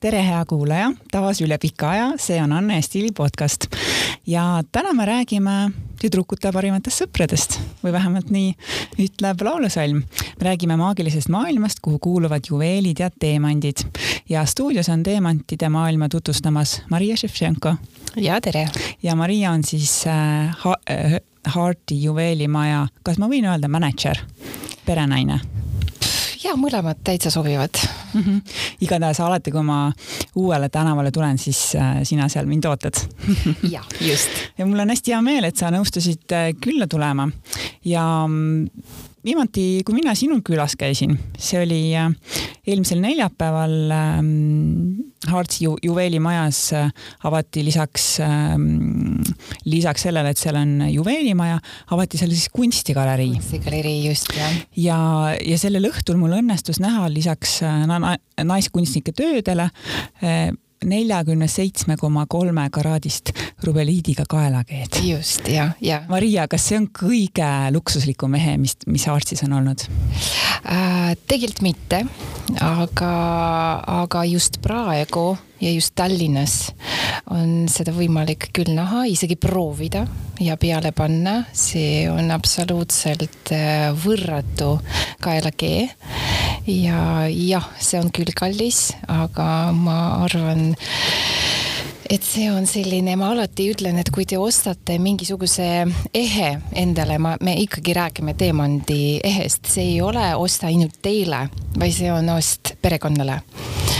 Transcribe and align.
tere, 0.00 0.20
hea 0.22 0.40
kuulaja, 0.46 0.92
taas 1.10 1.40
üle 1.42 1.56
pika 1.58 1.90
aja, 1.90 2.06
see 2.22 2.38
on 2.42 2.52
Anne 2.54 2.78
Stiili 2.82 3.10
podcast. 3.14 3.66
Ja 4.26 4.62
täna 4.72 4.92
me 4.94 5.06
räägime 5.08 5.54
tüdrukute 5.98 6.52
parimatest 6.54 7.02
sõpradest. 7.02 7.56
Või 7.82 7.92
vähemalt 7.96 8.30
nii 8.30 8.52
ütleb 9.02 9.42
laulusalm. 9.42 10.04
me 10.38 10.46
räägime 10.46 10.76
maagilisest 10.78 11.28
maailmast, 11.28 11.80
kuhu 11.82 11.98
kuuluvad 11.98 12.46
juveelid 12.50 13.00
ja 13.02 13.10
teemandid. 13.10 13.82
Ja 14.28 14.44
stuudios 14.46 14.88
on 14.88 15.02
teemantide 15.02 15.68
maailma 15.68 16.08
tutvustamas 16.08 16.82
Maria 16.90 17.16
Ševtšenko. 17.16 17.74
ja 18.16 18.40
tere. 18.40 18.68
ja 19.02 19.16
Maria 19.16 19.50
on 19.50 19.64
siis 19.64 20.06
äh, 20.06 20.56
ha 20.58 20.76
äh, 20.90 21.20
Hearti 21.54 22.02
juveelimaja, 22.02 22.88
kas 23.02 23.18
ma 23.18 23.26
võin 23.26 23.46
öelda 23.48 23.68
mänedžer, 23.68 24.18
perenaine 24.86 25.57
ja 26.44 26.54
mõlemad 26.58 27.00
täitsa 27.04 27.30
sobivad 27.30 27.78
mm. 28.14 28.20
-hmm. 28.20 28.40
igatahes 28.80 29.20
alati, 29.20 29.50
kui 29.50 29.62
ma 29.62 29.92
uuele 30.36 30.68
tänavale 30.68 31.10
tulen, 31.10 31.38
siis 31.38 31.74
äh, 31.76 32.02
sina 32.02 32.28
seal 32.28 32.46
mind 32.46 32.64
ootad 32.64 32.94
jah, 33.74 33.86
just. 34.00 34.28
ja 34.58 34.66
mul 34.66 34.78
on 34.78 34.88
hästi 34.94 35.12
hea 35.12 35.22
meel, 35.22 35.44
et 35.44 35.56
sa 35.56 35.70
nõustusid 35.74 36.32
äh, 36.32 36.52
külla 36.60 36.86
tulema 36.86 37.28
ja 37.84 38.04
mm, 38.26 38.68
viimati, 39.24 39.82
kui 39.84 39.94
mina 39.94 40.14
sinul 40.14 40.40
külas 40.46 40.76
käisin, 40.76 41.18
see 41.38 41.62
oli 41.62 41.82
äh, 41.96 42.10
eelmisel 42.66 43.00
neljapäeval 43.00 43.78
Hartsi 45.26 45.64
ju, 45.64 45.74
juveelimajas 45.82 46.60
äh, 46.78 46.90
avati 47.26 47.64
lisaks 47.66 48.20
ähm,, 48.22 49.18
lisaks 49.66 50.06
sellele, 50.06 50.30
et 50.30 50.38
seal 50.38 50.56
on 50.60 50.76
juveelimaja, 50.92 51.58
avati 51.90 52.20
seal 52.20 52.30
siis 52.30 52.46
kunstigalerii. 52.54 53.32
kunstigalerii, 53.34 53.98
just, 54.06 54.30
jah. 54.36 54.54
ja, 54.76 55.00
ja 55.42 55.58
sellel 55.58 55.90
õhtul 55.90 56.20
mul 56.20 56.38
õnnestus 56.38 56.78
näha 56.82 57.08
lisaks 57.10 57.58
äh, 57.66 57.82
na, 57.90 58.14
naiskunstnike 58.46 59.16
töödele 59.18 59.70
äh, 60.22 60.52
neljakümne 60.84 61.48
seitsme 61.48 61.96
koma 61.96 62.26
kolme 62.28 62.68
karaadist 62.70 63.32
rubeliidiga 63.64 64.24
kaelakeed. 64.28 65.00
just, 65.02 65.48
ja, 65.48 65.70
ja. 65.80 66.02
Maria, 66.08 66.48
kas 66.48 66.68
see 66.68 66.78
on 66.78 66.88
kõige 66.94 67.48
luksuslikum 67.74 68.30
mehe, 68.36 68.56
mis, 68.60 68.76
mis 68.86 69.08
Artsis 69.08 69.42
on 69.46 69.58
olnud 69.58 69.84
äh,? 70.64 71.16
tegelikult 71.28 71.62
mitte, 71.62 72.04
aga, 72.62 73.12
aga 74.02 74.24
just 74.28 74.60
praegu 74.62 75.32
ja 75.60 75.72
just 75.72 75.94
Tallinnas 75.98 76.70
on 77.34 77.66
seda 77.70 77.92
võimalik 77.96 78.48
küll 78.56 78.72
näha, 78.76 79.04
isegi 79.10 79.36
proovida 79.40 80.04
ja 80.42 80.56
peale 80.60 80.92
panna, 80.96 81.42
see 81.52 82.06
on 82.10 82.30
absoluutselt 82.34 83.52
äh, 83.54 83.88
võrratu 84.04 84.76
kaelakee. 85.24 85.88
ja 86.68 87.26
jah, 87.32 87.70
see 87.80 88.00
on 88.00 88.12
küll 88.14 88.32
kallis, 88.36 88.92
aga 89.08 89.72
ma 89.74 89.98
arvan, 90.26 90.70
et 92.08 92.24
see 92.24 92.48
on 92.50 92.64
selline, 92.68 93.12
ma 93.20 93.32
alati 93.34 93.68
ütlen, 93.72 93.98
et 94.00 94.08
kui 94.14 94.24
te 94.28 94.38
ostate 94.40 94.96
mingisuguse 95.02 95.66
ehe 96.16 96.50
endale, 96.80 97.18
ma, 97.20 97.34
me 97.44 97.54
ikkagi 97.60 97.94
räägime 97.96 98.34
teemandi 98.38 99.18
ehest, 99.24 99.68
see 99.68 99.92
ei 99.94 99.98
ole 100.04 100.24
osta 100.40 100.70
ainult 100.70 101.00
teile, 101.04 101.44
vaid 101.78 101.94
see 101.94 102.12
on 102.12 102.30
ost 102.32 102.74
perekonnale. 102.82 103.42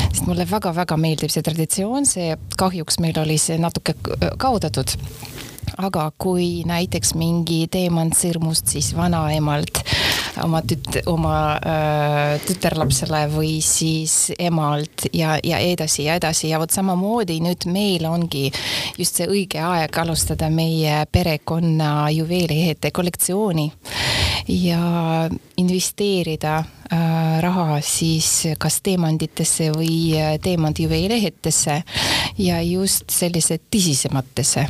Sest 0.08 0.24
mulle 0.26 0.48
väga-väga 0.48 0.96
meeldib 1.00 1.32
see 1.32 1.44
traditsioon, 1.44 2.08
see 2.08 2.32
kahjuks 2.58 2.98
meil 3.04 3.20
oli 3.20 3.36
see 3.40 3.58
natuke 3.60 3.94
kaotatud. 4.40 4.96
Aga 5.78 6.08
kui 6.18 6.64
näiteks 6.66 7.12
mingi 7.14 7.66
teemant 7.70 8.16
sõrmust 8.16 8.72
siis 8.72 8.88
vanaemalt 8.96 9.84
oma 10.44 10.60
tüt-, 10.66 11.00
oma 11.10 11.36
äh, 11.56 12.34
tütarlapsele 12.46 13.24
või 13.32 13.58
siis 13.64 14.32
emalt 14.38 15.08
ja, 15.12 15.36
ja 15.44 15.58
edasi 15.58 16.08
ja 16.08 16.18
edasi. 16.20 16.48
Ja 16.52 16.60
vot 16.62 16.74
samamoodi 16.74 17.40
nüüd 17.44 17.68
meil 17.72 18.06
ongi 18.08 18.48
just 18.98 19.20
see 19.20 19.28
õige 19.28 19.62
aeg 19.64 19.98
alustada 20.02 20.50
meie 20.52 21.04
perekonna 21.12 22.10
juveeliehete 22.14 22.92
kollektsiooni 22.94 23.70
ja 24.48 25.28
investeerida 25.60 26.62
raha 27.40 27.80
siis 27.84 28.46
kas 28.58 28.80
teemantidesse 28.82 29.68
või 29.74 30.14
teemantjuveelehetesse 30.42 31.82
ja 32.40 32.62
just 32.64 33.12
sellise 33.12 33.60
tõsisematesse, 33.68 34.64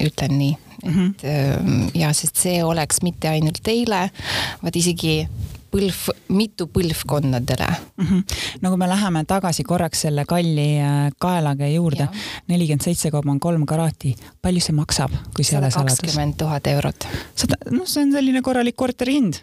ütlen 0.00 0.38
nii 0.38 0.67
mm. 0.84 0.92
-hmm. 0.92 1.14
et 1.22 1.94
ja, 1.94 2.12
sest 2.12 2.36
see 2.36 2.64
oleks 2.64 3.02
mitte 3.02 3.28
ainult 3.28 3.62
teile, 3.62 4.08
vaid 4.62 4.76
isegi 4.76 5.22
põlv, 5.72 5.98
mitu 6.32 6.66
põlvkonnadele 6.72 7.68
mm. 7.68 8.06
-hmm. 8.06 8.22
no 8.62 8.72
kui 8.72 8.80
me 8.80 8.88
läheme 8.88 9.24
tagasi 9.28 9.64
korraks 9.64 10.06
selle 10.06 10.24
kalli 10.28 10.68
äh, 10.80 11.10
kaelakee 11.20 11.72
juurde, 11.74 12.08
nelikümmend 12.48 12.84
seitse 12.84 13.10
koma 13.10 13.36
kolm 13.40 13.66
karaati, 13.66 14.14
palju 14.42 14.64
see 14.64 14.76
maksab, 14.76 15.14
kui 15.36 15.44
see 15.44 15.56
ei 15.56 15.62
ole 15.62 15.70
saladus? 15.70 16.00
kakskümmend 16.00 16.38
tuhat 16.40 16.66
eurot. 16.66 17.08
sada, 17.34 17.60
noh, 17.70 17.86
see 17.86 18.02
on 18.02 18.12
selline 18.12 18.42
korralik 18.42 18.76
korteri 18.76 19.18
hind. 19.20 19.40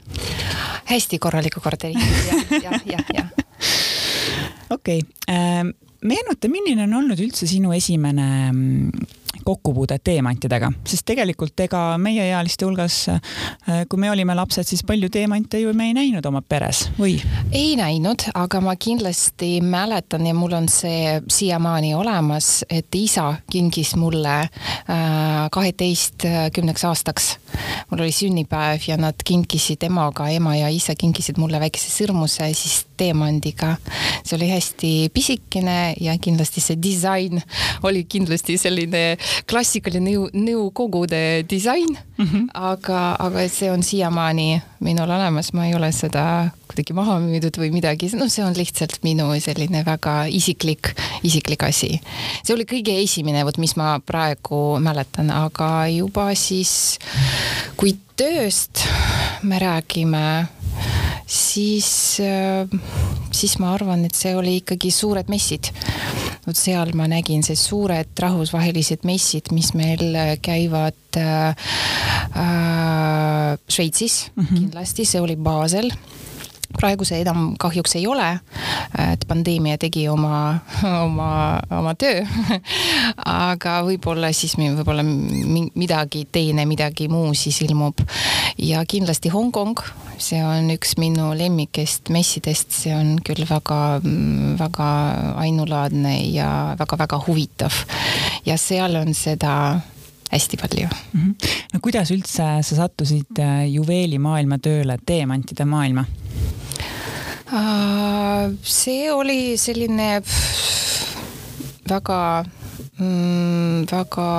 hästi 0.92 1.20
korraliku 1.20 1.62
korteri 1.62 1.94
hind, 1.94 2.30
jah, 2.30 2.62
jah, 2.64 2.82
jah, 2.86 3.06
jah. 3.14 3.30
okei 4.76 5.00
okay. 5.00 5.36
ähm,, 5.36 5.76
meenuta, 6.02 6.50
milline 6.50 6.84
on 6.84 6.94
olnud 7.02 7.20
üldse 7.20 7.48
sinu 7.50 7.74
esimene 7.74 8.28
mm, 8.52 9.06
kokkupuudet 9.46 10.04
teemantidega, 10.04 10.72
sest 10.88 11.06
tegelikult 11.06 11.60
ega 11.66 11.82
meieealiste 12.02 12.66
hulgas, 12.66 12.98
äh, 13.10 13.84
kui 13.90 14.02
me 14.02 14.10
olime 14.12 14.36
lapsed, 14.38 14.68
siis 14.68 14.84
palju 14.88 15.10
teemante 15.14 15.60
ju 15.62 15.74
me 15.78 15.90
ei 15.92 15.96
näinud 15.98 16.26
oma 16.26 16.42
peres, 16.42 16.86
või? 17.00 17.18
ei 17.52 17.76
näinud, 17.80 18.28
aga 18.34 18.62
ma 18.66 18.76
kindlasti 18.80 19.60
mäletan 19.62 20.26
ja 20.28 20.34
mul 20.38 20.58
on 20.58 20.70
see 20.72 21.20
siiamaani 21.32 21.94
olemas, 21.96 22.64
et 22.70 22.96
isa 22.98 23.36
kingis 23.52 23.96
mulle 24.00 24.36
äh, 24.42 24.50
kaheteistkümneks 25.52 26.86
aastaks. 26.90 27.36
mul 27.92 28.06
oli 28.06 28.12
sünnipäev 28.12 28.90
ja 28.90 28.98
nad 28.98 29.22
kinkisid 29.26 29.84
emaga, 29.86 30.30
ema 30.30 30.56
ja 30.56 30.70
isa 30.70 30.96
kinkisid 30.98 31.38
mulle 31.38 31.60
väikese 31.62 31.94
sõrmuse 31.94 32.50
siis 32.54 32.86
teemandiga. 32.98 33.76
see 34.26 34.38
oli 34.38 34.50
hästi 34.50 34.92
pisikene 35.14 35.96
ja 36.02 36.18
kindlasti 36.18 36.62
see 36.62 36.78
disain 36.82 37.42
oli 37.84 38.04
kindlasti 38.10 38.58
selline 38.58 39.18
klassikaline 39.50 40.10
nõu, 40.10 40.30
nõukogude 40.34 41.46
disain 41.50 41.98
mm, 42.18 42.26
-hmm. 42.26 42.48
aga, 42.54 43.16
aga 43.20 43.48
see 43.50 43.72
on 43.72 43.84
siiamaani 43.84 44.62
minul 44.80 45.10
olemas, 45.10 45.54
ma 45.54 45.68
ei 45.68 45.76
ole 45.76 45.92
seda 45.96 46.50
kuidagi 46.70 46.96
maha 46.98 47.18
müüdud 47.24 47.58
või 47.62 47.72
midagi, 47.74 48.10
noh, 48.18 48.30
see 48.32 48.44
on 48.46 48.56
lihtsalt 48.58 49.00
minu 49.06 49.28
selline 49.42 49.84
väga 49.86 50.26
isiklik, 50.28 50.94
isiklik 51.24 51.64
asi. 51.64 52.00
see 52.44 52.56
oli 52.56 52.66
kõige 52.70 52.98
esimene, 53.04 53.46
vot 53.46 53.58
mis 53.62 53.76
ma 53.80 53.96
praegu 54.06 54.80
mäletan, 54.84 55.32
aga 55.32 55.88
juba 55.94 56.32
siis, 56.36 56.98
kui 57.78 57.96
tööst 58.18 58.86
me 59.44 59.60
räägime, 59.60 60.48
siis, 61.28 62.20
siis 63.32 63.58
ma 63.60 63.74
arvan, 63.74 64.06
et 64.06 64.16
see 64.16 64.36
oli 64.38 64.60
ikkagi 64.62 64.92
suured 64.94 65.30
messid. 65.32 65.72
Vot 66.46 66.58
seal 66.58 66.92
ma 66.98 67.08
nägin 67.10 67.42
see 67.46 67.58
suured 67.58 68.12
rahvusvahelised 68.22 69.06
messid, 69.08 69.50
mis 69.56 69.72
meil 69.78 70.38
käivad 70.46 71.18
äh, 71.18 71.56
äh, 72.38 73.58
Šveitsis 73.68 74.32
mm 74.36 74.44
-hmm. 74.44 74.60
kindlasti, 74.60 75.06
see 75.06 75.22
oli 75.22 75.36
Basel 75.36 75.90
praegu 76.80 77.06
see 77.08 77.22
enam 77.24 77.54
kahjuks 77.62 77.96
ei 78.00 78.08
ole, 78.08 78.28
et 79.12 79.26
pandeemia 79.28 79.78
tegi 79.82 80.08
oma, 80.12 80.60
oma, 80.90 81.30
oma 81.80 81.96
töö 82.00 82.24
aga 83.50 83.78
võib-olla 83.88 84.32
siis 84.36 84.58
võib-olla 84.60 85.06
midagi 85.06 86.26
teine, 86.32 86.66
midagi 86.70 87.10
muu 87.12 87.34
siis 87.38 87.62
ilmub. 87.66 88.04
ja 88.58 88.84
kindlasti 88.88 89.32
Hongkong, 89.34 89.80
see 90.18 90.42
on 90.46 90.72
üks 90.76 90.96
minu 91.02 91.32
lemmikest 91.38 92.12
messidest, 92.14 92.72
see 92.76 92.96
on 92.96 93.16
küll 93.26 93.48
väga, 93.50 94.00
väga 94.60 94.92
ainulaadne 95.42 96.18
ja 96.32 96.50
väga-väga 96.80 97.22
huvitav. 97.28 97.84
ja 98.46 98.58
seal 98.62 98.96
on 99.02 99.14
seda 99.14 99.56
hästi 100.32 100.58
palju 100.58 100.88
mm. 100.88 101.22
-hmm. 101.22 101.50
no 101.74 101.80
kuidas 101.82 102.12
üldse 102.12 102.44
sa 102.62 102.76
sattusid 102.76 103.40
äh, 103.40 103.68
juveelimaailma 103.72 104.58
tööle, 104.58 104.98
teemantide 105.06 105.66
maailma? 105.66 106.06
See 108.66 109.12
oli 109.14 109.58
selline 109.58 110.22
väga, 111.90 112.22
mm, 113.00 113.86
väga 113.92 114.30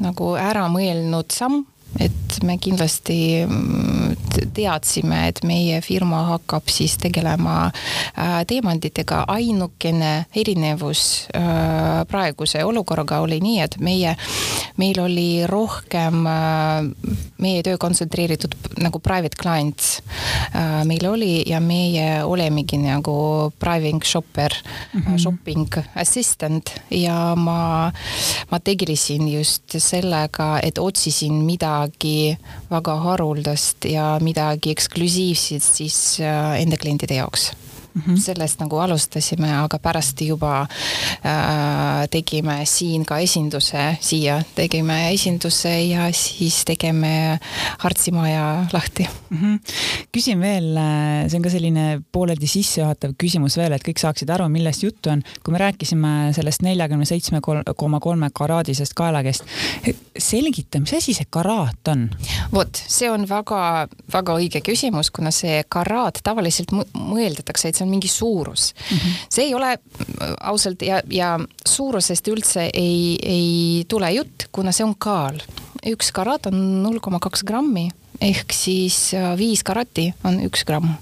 nagu 0.00 0.30
äramõelnud 0.40 1.34
samm 1.34 1.64
et 1.96 2.38
me 2.44 2.58
kindlasti 2.60 3.44
mm, 3.46 4.27
teadsime, 4.54 5.26
et 5.28 5.42
meie 5.46 5.80
firma 5.84 6.22
hakkab 6.32 6.68
siis 6.72 6.96
tegelema 6.98 7.70
äh, 7.70 8.44
teemantidega. 8.46 9.24
ainukene 9.28 10.26
erinevus 10.36 11.28
äh, 11.36 12.04
praeguse 12.08 12.64
olukorraga 12.64 13.20
oli 13.20 13.40
nii, 13.40 13.60
et 13.60 13.78
meie 13.80 14.16
meil 14.76 15.00
oli 15.00 15.46
rohkem 15.46 16.26
meie 17.38 17.62
töö 17.66 17.78
kontsentreeritud 17.78 18.54
nagu 18.82 18.98
private 19.02 19.36
clients 19.40 19.98
meil 20.84 21.06
oli 21.10 21.42
ja 21.46 21.60
meie 21.60 22.22
olemegi 22.24 22.78
nagu 22.78 23.52
private 23.58 24.06
shopper 24.06 24.52
mm, 24.54 25.02
-hmm. 25.02 25.18
shopping 25.18 25.66
assistant 25.94 26.70
ja 26.90 27.34
ma, 27.36 27.92
ma 28.50 28.60
tegelesin 28.60 29.28
just 29.32 29.74
sellega, 29.78 30.58
et 30.62 30.78
otsisin 30.78 31.32
midagi 31.32 32.36
väga 32.70 32.96
haruldast 32.96 33.84
ja 33.84 34.18
midagi 34.28 34.74
eksklusiivset 34.76 35.64
siis 35.64 35.98
enda 36.20 36.78
klientide 36.80 37.18
jaoks 37.22 37.50
mm. 37.98 38.14
-hmm. 38.14 38.20
sellest 38.20 38.60
nagu 38.60 38.78
alustasime, 38.78 39.50
aga 39.62 39.78
pärast 39.78 40.20
juba 40.20 40.60
äh, 40.62 42.08
tegime 42.10 42.60
siin 42.64 43.04
ka 43.04 43.18
esinduse, 43.18 43.96
siia 44.00 44.42
tegime 44.54 45.12
esinduse 45.12 45.72
ja 45.88 46.08
siis 46.12 46.64
tegime 46.64 47.38
Hartsi 47.78 48.10
maja 48.10 48.66
lahti 48.72 49.08
mm. 49.30 49.38
-hmm. 49.38 49.58
küsin 50.16 50.40
veel, 50.40 50.76
äh, 50.76 51.28
see 51.28 51.36
on 51.36 51.42
ka 51.42 51.50
selline 51.50 52.00
pooleldi 52.12 52.46
sissejuhatav 52.46 53.14
küsimus 53.22 53.56
veel, 53.56 53.72
et 53.72 53.84
kõik 53.88 54.00
saaksid 54.00 54.30
aru, 54.30 54.48
millest 54.48 54.82
juttu 54.82 55.10
on. 55.10 55.22
kui 55.44 55.52
me 55.52 55.58
rääkisime 55.58 56.32
sellest 56.32 56.62
neljakümne 56.62 57.04
seitsme 57.04 57.40
koma 57.76 58.00
kolme 58.00 58.30
karaadisest 58.34 58.94
kaelakest, 58.94 59.44
selgita, 60.18 60.80
mis 60.80 60.94
asi 60.94 61.14
see 61.14 61.26
karaat 61.30 61.88
on? 61.88 62.08
vot, 62.52 62.82
see 62.88 63.10
on 63.10 63.26
väga-väga 63.28 64.36
õige 64.40 64.62
küsimus, 64.64 65.10
kuna 65.14 65.30
see 65.34 65.62
karaat 65.68 66.20
tavaliselt 66.24 66.72
mõeldatakse, 66.72 67.68
et 67.68 67.78
see 67.78 67.86
on 67.86 67.87
mingi 67.90 68.08
suurus 68.08 68.74
mm. 68.74 68.96
-hmm. 68.96 69.28
see 69.28 69.44
ei 69.44 69.54
ole 69.54 69.78
ausalt 70.40 70.82
ja, 70.82 71.02
ja 71.10 71.38
suurusest 71.66 72.28
üldse 72.28 72.70
ei, 72.72 73.18
ei 73.22 73.84
tule 73.88 74.12
jutt, 74.12 74.48
kuna 74.52 74.72
see 74.72 74.86
on 74.86 74.94
kaal. 74.98 75.40
üks 75.86 76.12
karaat 76.12 76.46
on 76.46 76.82
null 76.82 77.00
koma 77.00 77.18
kaks 77.22 77.44
grammi 77.44 77.88
ehk 78.20 78.52
siis 78.52 79.14
äh, 79.14 79.36
viis 79.38 79.62
karati 79.64 80.12
on 80.24 80.40
üks 80.46 80.64
gramm. 80.66 80.96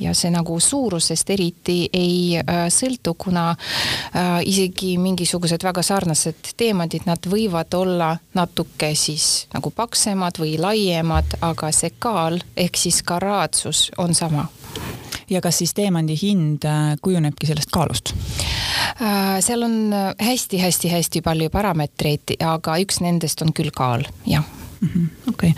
ja 0.00 0.12
see 0.14 0.30
nagu 0.30 0.58
suurusest 0.60 1.30
eriti 1.30 1.76
ei 1.92 2.38
äh, 2.38 2.66
sõltu, 2.72 3.14
kuna 3.18 3.50
äh, 3.50 4.40
isegi 4.46 4.96
mingisugused 4.98 5.62
väga 5.62 5.82
sarnased 5.86 6.52
teemantid, 6.56 7.06
nad 7.06 7.26
võivad 7.30 7.74
olla 7.74 8.16
natuke 8.34 8.94
siis 8.94 9.46
nagu 9.54 9.70
paksemad 9.70 10.38
või 10.42 10.56
laiemad, 10.60 11.38
aga 11.40 11.72
see 11.74 11.94
kaal 11.98 12.40
ehk 12.56 12.78
siis 12.78 13.02
karaatsus 13.06 13.90
on 13.98 14.14
sama 14.14 14.48
ja 15.30 15.40
kas 15.44 15.58
siis 15.62 15.74
teemandi 15.74 16.16
hind 16.20 16.64
äh, 16.68 16.94
kujunebki 17.02 17.48
sellest 17.48 17.72
kaalust? 17.74 18.14
Äh, 19.02 19.38
seal 19.44 19.62
on 19.66 19.94
hästi-hästi-hästi 20.18 21.22
äh, 21.22 21.26
palju 21.26 21.50
parameetreid, 21.50 22.36
aga 22.44 22.78
üks 22.82 23.02
nendest 23.04 23.42
on 23.42 23.52
küll 23.56 23.74
kaal, 23.74 24.06
jah 24.26 24.46
okei 25.28 25.50
okay., 25.50 25.52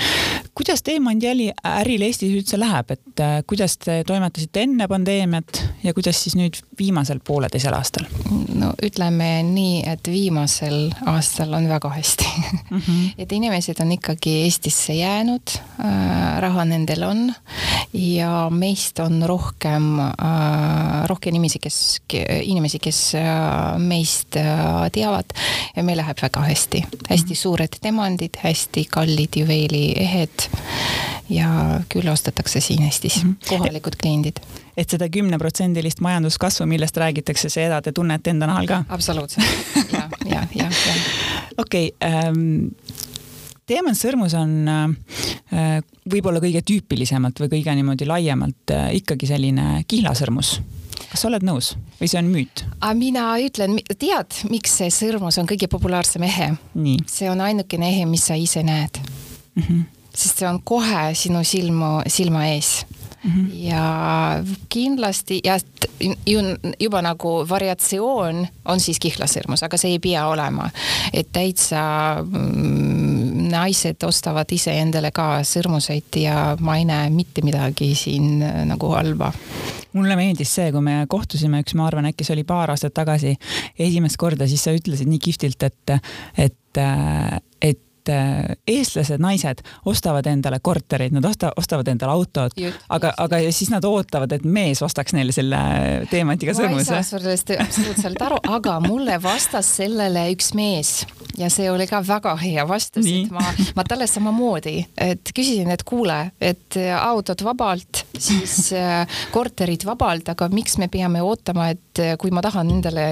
kuidas 0.58 0.82
teemandi 0.82 1.28
äril 1.66 2.02
Eestis 2.02 2.32
üldse 2.34 2.58
läheb, 2.58 2.90
et 2.94 3.22
äh, 3.22 3.38
kuidas 3.46 3.76
te 3.82 4.00
toimetasite 4.06 4.64
enne 4.66 4.88
pandeemiat 4.90 5.62
ja 5.84 5.94
kuidas 5.94 6.18
siis 6.24 6.34
nüüd 6.38 6.58
viimasel 6.78 7.20
pooleteisel 7.24 7.74
aastal? 7.76 8.08
no 8.58 8.72
ütleme 8.82 9.28
nii, 9.46 9.82
et 9.86 10.10
viimasel 10.10 10.88
aastal 11.10 11.54
on 11.54 11.68
väga 11.70 11.90
hästi 11.94 12.26
mm. 12.26 12.78
-hmm. 12.78 13.04
et 13.22 13.32
inimesed 13.32 13.82
on 13.84 13.92
ikkagi 13.98 14.34
Eestisse 14.44 14.94
jäänud 14.98 15.54
äh,, 15.58 16.40
raha 16.42 16.64
nendel 16.64 17.02
on 17.02 17.22
ja 17.92 18.48
meist 18.50 18.98
on 18.98 19.22
rohkem 19.22 20.00
äh,, 20.00 21.06
rohkem 21.06 21.34
inimesi, 21.34 21.58
kes, 21.58 22.00
inimesi, 22.42 22.78
kes 22.78 23.14
äh, 23.14 23.78
meist 23.78 24.36
äh, 24.36 24.90
teavad 24.92 25.34
ja 25.76 25.82
meil 25.82 26.02
läheb 26.02 26.22
väga 26.22 26.40
hästi, 26.40 26.84
hästi 27.08 27.34
mhm. 27.34 27.42
suured 27.42 27.78
demandid, 27.82 28.42
hästi 28.42 28.84
kallid 28.90 29.07
kallid 29.08 29.36
juveeliehed 29.40 30.48
ja 31.32 31.80
küll 31.92 32.08
ostetakse 32.08 32.60
siin 32.60 32.82
Eestis 32.82 33.24
mm, 33.24 33.30
-hmm. 33.30 33.48
kohalikud 33.48 33.96
kliendid. 34.00 34.36
et 34.76 34.90
seda 34.90 35.08
kümneprotsendilist 35.08 36.00
majanduskasvu, 36.00 36.66
millest 36.66 36.96
räägitakse, 36.96 37.48
seda 37.48 37.82
te 37.82 37.92
tunnete 37.92 38.30
enda 38.30 38.46
nahal 38.46 38.66
ka? 38.66 38.84
absoluutselt 38.88 39.46
ja, 39.92 40.08
ja, 40.24 40.46
ja, 40.54 40.64
ja. 40.64 40.94
okei 41.64 41.92
okay, 41.96 42.12
ähm, 42.12 42.68
Teeman 43.66 43.92
sõrmus 43.92 44.32
on 44.32 44.68
äh, 44.68 45.82
võib-olla 46.12 46.40
kõige 46.40 46.62
tüüpilisemalt 46.64 47.40
või 47.40 47.50
kõige 47.58 47.74
niimoodi 47.76 48.06
laiemalt 48.08 48.72
äh, 48.72 48.94
ikkagi 48.96 49.26
selline 49.28 49.84
kihlasõrmus 49.88 50.60
kas 51.10 51.22
sa 51.22 51.28
oled 51.30 51.44
nõus 51.46 51.74
või 52.00 52.10
see 52.10 52.20
on 52.20 52.30
müüt? 52.32 52.64
mina 52.98 53.30
ütlen, 53.42 53.78
tead, 53.98 54.42
miks 54.50 54.78
see 54.80 54.90
sõrmus 54.94 55.38
on 55.40 55.48
kõige 55.50 55.70
populaarsem 55.70 56.26
ehe? 56.28 56.52
see 57.06 57.30
on 57.30 57.40
ainukene 57.44 57.90
ehe, 57.94 58.06
mis 58.06 58.28
sa 58.30 58.38
ise 58.38 58.62
näed 58.62 59.00
mm. 59.00 59.62
-hmm. 59.62 59.82
sest 60.14 60.42
see 60.42 60.48
on 60.48 60.62
kohe 60.62 61.10
sinu 61.14 61.44
silmu, 61.44 61.98
silma 62.06 62.46
ees 62.52 62.84
Mm 63.24 63.30
-hmm. 63.30 63.50
ja 63.52 64.44
kindlasti 64.68 65.40
ja 65.44 65.58
ju, 66.26 66.40
juba 66.80 67.02
nagu 67.02 67.48
variatsioon 67.48 68.46
on 68.64 68.80
siis 68.80 68.98
kihlasõrmus, 68.98 69.64
aga 69.64 69.76
see 69.76 69.90
ei 69.90 69.98
pea 69.98 70.26
olema, 70.26 70.70
et 71.12 71.26
täitsa 71.32 71.80
mm, 72.22 72.87
naised 73.50 74.04
ostavad 74.06 74.50
iseendale 74.54 75.10
ka 75.14 75.40
sõrmuseid 75.46 76.20
ja 76.22 76.36
ma 76.60 76.78
ei 76.78 76.86
näe 76.88 77.10
mitte 77.14 77.44
midagi 77.46 77.92
siin 77.98 78.38
nagu 78.68 78.92
halba. 78.94 79.32
Mulle 79.96 80.18
meeldis 80.18 80.52
see, 80.58 80.70
kui 80.74 80.84
me 80.84 81.00
kohtusime 81.10 81.62
üks, 81.64 81.74
ma 81.78 81.88
arvan, 81.88 82.10
äkki 82.10 82.26
see 82.26 82.36
oli 82.36 82.44
paar 82.48 82.70
aastat 82.74 82.94
tagasi, 82.94 83.34
esimest 83.80 84.20
korda, 84.20 84.46
siis 84.46 84.66
sa 84.66 84.74
ütlesid 84.76 85.08
nii 85.08 85.20
kihvtilt, 85.24 85.64
et, 85.64 85.94
et, 86.44 86.82
et 87.64 87.84
et 88.08 88.14
äh, 88.14 88.56
eestlased 88.66 89.20
naised 89.22 89.62
ostavad 89.88 90.26
endale 90.26 90.60
korterid, 90.62 91.12
nad 91.12 91.24
osta-, 91.28 91.52
ostavad 91.56 91.88
endale 91.88 92.12
autod, 92.12 92.56
aga, 92.88 93.12
aga 93.16 93.40
siis 93.52 93.70
nad 93.72 93.84
ootavad, 93.84 94.32
et 94.32 94.44
mees 94.44 94.82
ostaks 94.84 95.14
neile 95.16 95.34
selle 95.34 95.60
teemantiga 96.10 96.54
sõrmuse. 96.56 96.90
ma 96.90 97.00
ei 97.00 97.04
saa 97.04 97.18
sellest 97.18 97.54
absoluutselt 97.58 98.26
aru, 98.28 98.40
aga 98.48 98.78
mulle 98.84 99.18
vastas 99.22 99.70
sellele 99.80 100.28
üks 100.34 100.52
mees 100.58 101.02
ja 101.38 101.50
see 101.52 101.68
oli 101.70 101.86
ka 101.86 102.00
väga 102.06 102.34
hea 102.40 102.64
vastus, 102.68 103.06
et 103.06 103.32
ma, 103.34 103.42
ma 103.76 103.84
talle 103.86 104.08
samamoodi, 104.10 104.76
et 104.98 105.32
küsisin, 105.34 105.70
et 105.74 105.84
kuule, 105.86 106.18
et 106.40 106.78
autod 106.98 107.44
vabalt, 107.46 108.04
siis 108.18 108.72
äh, 108.76 109.20
korterid 109.34 109.86
vabalt, 109.86 110.32
aga 110.34 110.48
miks 110.52 110.78
me 110.80 110.88
peame 110.92 111.22
ootama, 111.24 111.70
et 111.74 111.87
kui 112.18 112.30
ma 112.34 112.42
tahan 112.44 112.70
endale 112.70 113.06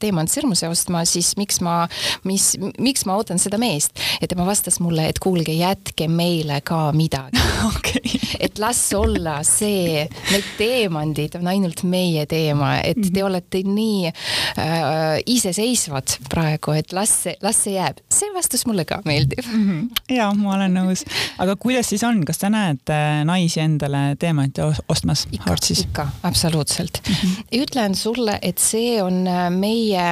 teemantsõrmuse 0.00 0.68
ostma, 0.70 1.04
siis 1.08 1.34
miks 1.40 1.60
ma, 1.64 1.84
mis, 2.28 2.52
miks 2.78 3.06
ma 3.08 3.16
ootan 3.20 3.40
seda 3.42 3.58
meest 3.60 3.98
ja 4.20 4.28
tema 4.30 4.46
vastas 4.48 4.80
mulle, 4.80 5.08
et 5.10 5.18
kuulge, 5.22 5.54
jätke 5.56 6.08
meile 6.10 6.60
ka 6.66 6.90
midagi 6.96 7.40
okay. 7.70 8.20
et 8.40 8.58
las 8.58 8.82
olla 8.96 9.40
see, 9.46 10.04
need 10.30 10.48
teemandid 10.58 11.36
on 11.38 11.50
ainult 11.52 11.84
meie 11.88 12.26
teema, 12.30 12.78
et 12.80 12.96
-hmm. 12.96 13.12
te 13.14 13.24
olete 13.24 13.62
nii 13.64 14.06
äh, 14.06 15.20
iseseisvad 15.26 16.16
praegu, 16.28 16.72
et 16.72 16.92
las 16.92 17.22
see, 17.22 17.36
las 17.42 17.64
see 17.64 17.74
jääb. 17.74 18.00
see 18.12 18.32
vastus 18.34 18.66
mulle 18.66 18.84
ka 18.84 19.02
meeldib 19.04 19.44
mm. 19.46 19.68
-hmm. 19.68 20.14
ja 20.14 20.32
ma 20.34 20.54
olen 20.54 20.74
nõus, 20.74 21.04
aga 21.38 21.56
kuidas 21.56 21.88
siis 21.88 22.04
on, 22.04 22.24
kas 22.24 22.40
sa 22.40 22.50
näed 22.50 22.90
äh, 22.90 23.24
naisi 23.24 23.60
endale 23.60 24.16
teemante 24.18 24.62
ostmas 24.88 25.26
ikka, 25.32 25.56
ikka, 25.80 26.08
absoluutselt 26.22 27.00
mm. 27.08 27.14
-hmm. 27.14 27.62
ütlen 27.62 27.94
sulle, 27.94 28.09
et 28.42 28.58
see 28.58 29.02
on 29.02 29.26
äh, 29.26 29.50
meie 29.50 30.06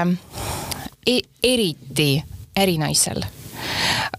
e 1.07 1.21
eriti 1.43 2.23
ärinaisel. 2.59 3.23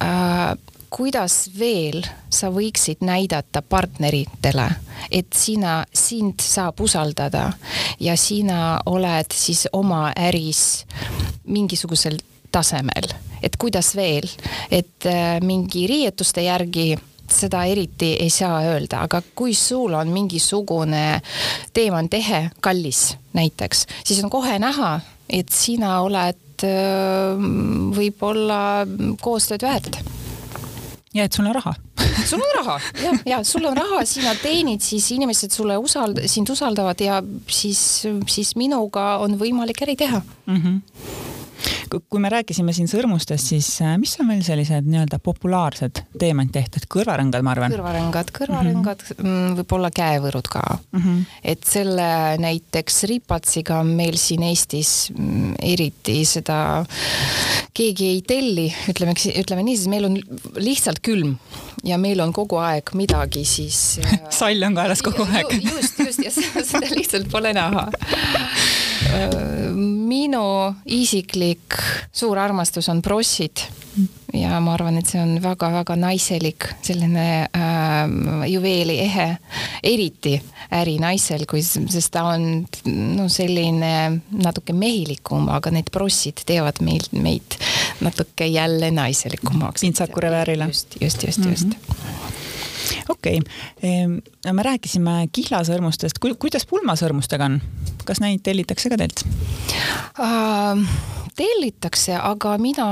Äh, 0.03 0.57
kuidas 0.89 1.49
veel 1.59 2.01
sa 2.29 2.49
võiksid 2.53 3.03
näidata 3.05 3.61
partneritele, 3.61 4.67
et 5.11 5.33
sina, 5.37 5.83
sind 5.93 6.41
saab 6.41 6.81
usaldada 6.81 7.51
ja 7.99 8.17
sina 8.17 8.79
oled 8.85 9.31
siis 9.33 9.67
oma 9.73 10.09
äris 10.17 10.85
mingisugusel 11.45 12.17
tasemel, 12.51 13.11
et 13.43 13.55
kuidas 13.57 13.93
veel, 13.95 14.27
et 14.71 15.05
äh, 15.05 15.37
mingi 15.41 15.87
riietuste 15.87 16.41
järgi 16.41 16.95
seda 17.33 17.63
eriti 17.69 18.13
ei 18.19 18.29
saa 18.33 18.61
öelda, 18.67 19.03
aga 19.07 19.21
kui 19.35 19.53
sul 19.57 19.93
on 19.97 20.11
mingisugune 20.13 21.21
teemantehe 21.73 22.49
kallis 22.61 23.17
näiteks, 23.33 23.85
siis 24.03 24.23
on 24.23 24.29
kohe 24.33 24.59
näha, 24.59 24.99
et 25.29 25.49
sina 25.53 25.99
oled 26.01 26.37
võib-olla 27.95 28.61
koostööd 29.21 29.63
väärt. 29.63 30.01
ja 31.13 31.23
et 31.23 31.33
sul 31.33 31.47
on 31.47 31.55
raha 31.55 31.73
sul 32.29 32.41
on 32.41 32.51
raha, 32.57 32.77
jah, 33.03 33.21
ja 33.25 33.39
sul 33.43 33.65
on 33.65 33.77
raha, 33.77 34.03
sina 34.05 34.35
teenid, 34.35 34.81
siis 34.81 35.11
inimesed 35.11 35.51
sulle 35.51 35.77
usald-, 35.77 36.21
sind 36.27 36.49
usaldavad 36.49 37.01
ja 37.01 37.21
siis, 37.47 38.05
siis 38.27 38.55
minuga 38.55 39.17
on 39.23 39.39
võimalik 39.39 39.83
äri 39.83 39.95
teha 39.95 40.21
mm. 40.21 40.61
-hmm 40.61 41.28
kui 41.89 42.21
me 42.21 42.29
rääkisime 42.31 42.73
siin 42.75 42.89
sõrmustest, 42.91 43.51
siis 43.53 43.69
äh, 43.85 43.95
mis 44.01 44.15
on 44.21 44.29
veel 44.31 44.43
sellised 44.45 44.87
nii-öelda 44.89 45.19
populaarsed 45.23 46.03
teemantehted, 46.19 46.85
kõrvarõngad, 46.91 47.45
ma 47.45 47.53
arvan? 47.55 47.75
kõrvarõngad, 47.75 48.33
kõrvarõngad 48.35 49.05
mm, 49.05 49.23
-hmm. 49.23 49.55
võib-olla 49.61 49.91
käevõrud 49.95 50.49
ka 50.51 50.63
mm. 50.67 50.99
-hmm. 50.99 51.23
et 51.53 51.63
selle 51.67 52.09
näiteks 52.41 53.03
ripatsiga 53.11 53.81
meil 53.87 54.17
siin 54.21 54.43
Eestis 54.49 55.11
mm, 55.15 55.55
eriti 55.71 56.21
seda 56.25 56.59
keegi 57.73 58.11
ei 58.15 58.21
telli, 58.27 58.67
ütleme, 58.91 59.15
ütleme 59.15 59.65
nii, 59.65 59.77
siis 59.77 59.91
meil 59.91 60.09
on 60.09 60.19
lihtsalt 60.59 61.03
külm 61.05 61.37
ja 61.83 61.97
meil 62.01 62.19
on 62.23 62.33
kogu 62.35 62.59
aeg 62.61 62.91
midagi 62.97 63.45
siis 63.47 63.99
sall 64.39 64.63
on 64.67 64.75
kaelas 64.77 65.03
kogu 65.05 65.27
aeg. 65.27 65.55
just, 65.63 65.99
just 65.99 66.23
ja 66.23 66.31
seda 66.71 66.93
lihtsalt 66.95 67.29
pole 67.31 67.53
näha 67.55 67.87
minu 69.75 70.45
isiklik 70.85 71.77
suur 72.11 72.39
armastus 72.39 72.89
on 72.89 73.01
brossid 73.01 73.65
ja 74.33 74.59
ma 74.61 74.73
arvan, 74.75 74.99
et 74.99 75.09
see 75.09 75.19
on 75.21 75.35
väga-väga 75.43 75.95
naiselik 75.99 76.67
selline 76.85 77.25
äh, 77.45 78.45
juveeli 78.51 78.99
ehe, 79.03 79.27
eriti 79.83 80.35
ärinaisel, 80.75 81.45
kui, 81.49 81.63
sest 81.63 82.13
ta 82.13 82.27
on 82.33 82.45
no 83.17 83.27
selline 83.31 83.93
natuke 84.43 84.75
mehilikum, 84.77 85.49
aga 85.53 85.73
need 85.73 85.91
brossid 85.93 86.45
teevad 86.49 86.83
meil, 86.85 87.09
meid 87.17 87.59
natuke 88.05 88.47
jälle 88.47 88.91
naiselikumaks. 88.95 89.81
pintsaku 89.81 90.27
reväärile. 90.27 90.69
just, 90.69 90.95
just, 91.01 91.23
just, 91.23 91.45
just 91.45 91.65
mm. 91.65 91.73
-hmm 91.73 92.18
okei 93.09 93.41
okay., 93.41 94.53
me 94.53 94.65
rääkisime 94.65 95.27
kihlasõrmustest, 95.35 96.19
kuidas 96.19 96.67
pulmasõrmustega 96.69 97.49
on, 97.49 97.59
kas 98.07 98.21
neid 98.23 98.43
tellitakse 98.45 98.91
ka 98.91 98.99
teilt 98.99 99.25
uh,? 100.19 100.83
tellitakse, 101.39 102.17
aga 102.19 102.57
mina 102.59 102.87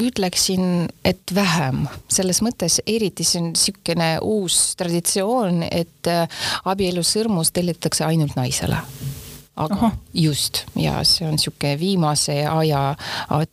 ütleksin, 0.00 0.88
et 1.04 1.34
vähem, 1.34 1.84
selles 2.08 2.40
mõttes 2.42 2.80
eriti 2.86 3.26
see 3.26 3.42
on 3.42 3.50
niisugune 3.52 4.08
uus 4.24 4.56
traditsioon, 4.80 5.66
et 5.68 6.10
äh, 6.10 6.24
abielusõrmus 6.64 7.52
tellitakse 7.54 8.06
ainult 8.08 8.34
naisele 8.38 8.80
aga 9.54 9.74
Aha. 9.74 9.90
just 10.14 10.64
ja 10.74 10.96
see 11.06 11.26
on 11.26 11.36
niisugune 11.36 11.76
viimase 11.78 12.40
aja 12.50 12.82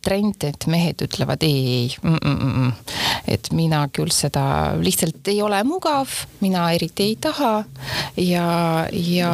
trend, 0.02 0.42
et 0.48 0.66
mehed 0.66 1.04
ütlevad 1.06 1.44
ei, 1.46 1.60
ei 1.62 1.96
mm, 2.02 2.18
mm, 2.18 2.48
mm, 2.50 2.72
et 3.30 3.52
mina 3.54 3.84
küll 3.94 4.10
seda 4.14 4.44
lihtsalt 4.82 5.30
ei 5.30 5.38
ole 5.42 5.62
mugav, 5.66 6.10
mina 6.42 6.66
eriti 6.74 7.12
ei 7.12 7.16
taha 7.22 7.52
ja, 8.18 8.48
ja 8.90 9.32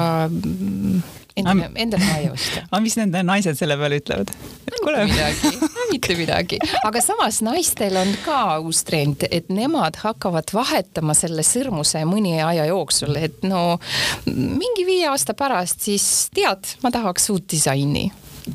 endale, 1.39 1.71
endale 1.75 2.05
ma 2.05 2.19
ei 2.21 2.29
osta. 2.33 2.65
aga 2.71 2.83
mis 2.85 2.97
nende 3.01 3.23
naised 3.25 3.59
selle 3.59 3.79
peale 3.81 4.01
ütlevad? 4.03 4.33
et 4.69 4.81
kuule. 4.83 5.07
midagi, 5.09 5.55
mitte 5.93 6.17
midagi, 6.19 6.61
aga 6.85 7.03
samas 7.05 7.41
naistel 7.45 7.99
on 8.01 8.15
ka 8.25 8.59
uus 8.63 8.85
trend, 8.89 9.27
et 9.31 9.51
nemad 9.53 9.99
hakkavad 10.03 10.53
vahetama 10.55 11.17
selle 11.19 11.45
sõrmuse 11.47 12.05
mõni 12.09 12.39
aja 12.45 12.69
jooksul, 12.71 13.17
et 13.21 13.43
no 13.47 13.79
mingi 14.29 14.87
viie 14.89 15.09
aasta 15.11 15.37
pärast 15.39 15.85
siis 15.89 16.29
tead, 16.35 16.77
ma 16.85 16.93
tahaks 16.95 17.31
uut 17.35 17.49
disaini 17.51 18.09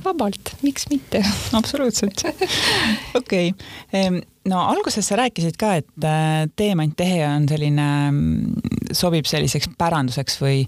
vabalt, 0.03 0.55
miks 0.61 0.87
mitte? 0.89 1.23
absoluutselt. 1.59 2.23
okei 3.19 3.53
okay., 3.53 4.21
no 4.49 4.63
alguses 4.67 5.07
sa 5.07 5.17
rääkisid 5.19 5.57
ka, 5.59 5.75
et 5.81 6.07
äh, 6.07 6.45
teemanttehe 6.55 7.21
on 7.27 7.47
selline, 7.49 7.89
mm, 8.11 8.89
sobib 8.95 9.27
selliseks 9.29 9.71
päranduseks 9.77 10.39
või 10.41 10.63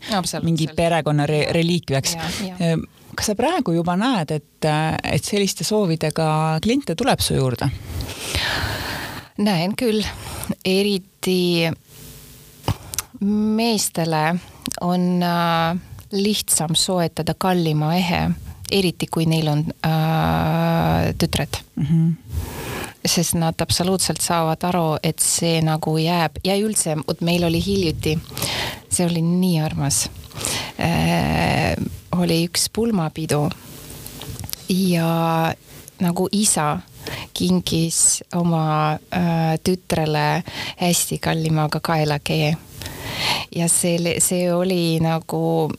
mingi 0.45 0.69
perekonna 0.75 1.27
re 1.29 1.45
reliikviaks 1.55 2.15
kas 3.15 3.31
sa 3.31 3.35
praegu 3.35 3.75
juba 3.75 3.95
näed, 3.99 4.31
et, 4.35 4.67
et 5.03 5.23
selliste 5.23 5.63
soovidega 5.67 6.59
kliente 6.63 6.95
tuleb 6.95 7.23
su 7.23 7.37
juurde? 7.37 7.69
näen 9.37 9.73
küll, 9.75 10.03
eriti 10.65 11.67
meestele 13.25 14.35
on 14.81 15.23
äh, 15.23 15.77
lihtsam 16.11 16.75
soetada 16.75 17.35
kallima 17.37 17.93
ehe, 17.95 18.21
eriti 18.71 19.07
kui 19.11 19.27
neil 19.27 19.47
on 19.51 19.65
äh, 19.85 21.11
tütred 21.17 21.61
mm. 21.75 21.85
-hmm 21.85 22.13
sest 23.05 23.33
nad 23.33 23.61
absoluutselt 23.61 24.21
saavad 24.21 24.63
aru, 24.63 24.97
et 25.03 25.19
see 25.19 25.61
nagu 25.61 25.97
jääb 25.97 26.39
ja 26.43 26.55
üldse, 26.57 26.95
vot 27.07 27.21
meil 27.21 27.43
oli 27.43 27.61
hiljuti, 27.65 28.17
see 28.89 29.05
oli 29.05 29.21
nii 29.21 29.59
armas 29.61 30.09
äh, 30.79 31.75
oli 32.19 32.43
üks 32.47 32.69
pulmapidu 32.73 33.49
ja 34.69 35.53
nagu 36.01 36.27
isa 36.31 36.79
kinkis 37.33 38.23
oma 38.35 38.93
äh, 38.93 39.55
tütrele 39.63 40.43
hästi 40.81 41.19
kallimaga 41.19 41.79
kaelakee. 41.79 42.55
ja 43.55 43.67
see, 43.69 44.15
see 44.19 44.53
oli 44.53 44.99
nagu, 44.99 45.71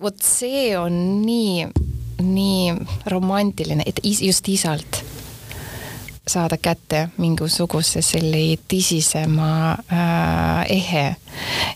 vot 0.00 0.22
see 0.22 0.78
on 0.78 1.22
nii, 1.24 1.66
nii 2.22 2.74
romantiline, 3.06 3.82
et 3.86 4.00
just 4.04 4.48
isalt 4.48 5.02
saada 6.30 6.56
kätte 6.62 7.08
mingisuguse 7.18 8.02
selle 8.04 8.42
tõsisema 8.70 9.50
äh, 9.92 10.70
ehe. 10.76 11.16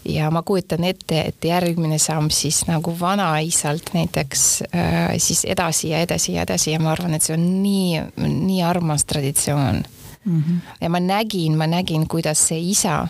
ja 0.05 0.31
ma 0.31 0.43
kujutan 0.43 0.85
ette, 0.85 1.21
et 1.33 1.45
järgmine 1.45 1.99
samm 1.99 2.31
siis 2.31 2.65
nagu 2.69 2.95
vanaisalt 3.01 3.95
näiteks 3.95 4.47
äh, 4.69 5.17
siis 5.19 5.45
edasi 5.45 5.91
ja 5.91 6.05
edasi 6.05 6.35
ja 6.39 6.47
edasi 6.47 6.73
ja 6.75 6.81
ma 6.81 6.93
arvan, 6.95 7.15
et 7.15 7.23
see 7.23 7.37
on 7.37 7.45
nii, 7.63 8.03
nii 8.47 8.63
armas 8.63 9.05
traditsioon 9.05 9.85
Mm 10.25 10.43
-hmm. 10.43 10.77
ja 10.81 10.91
ma 10.91 11.01
nägin, 11.01 11.57
ma 11.57 11.67
nägin, 11.67 12.09
kuidas 12.09 12.49
see 12.49 12.59
isa 12.59 13.09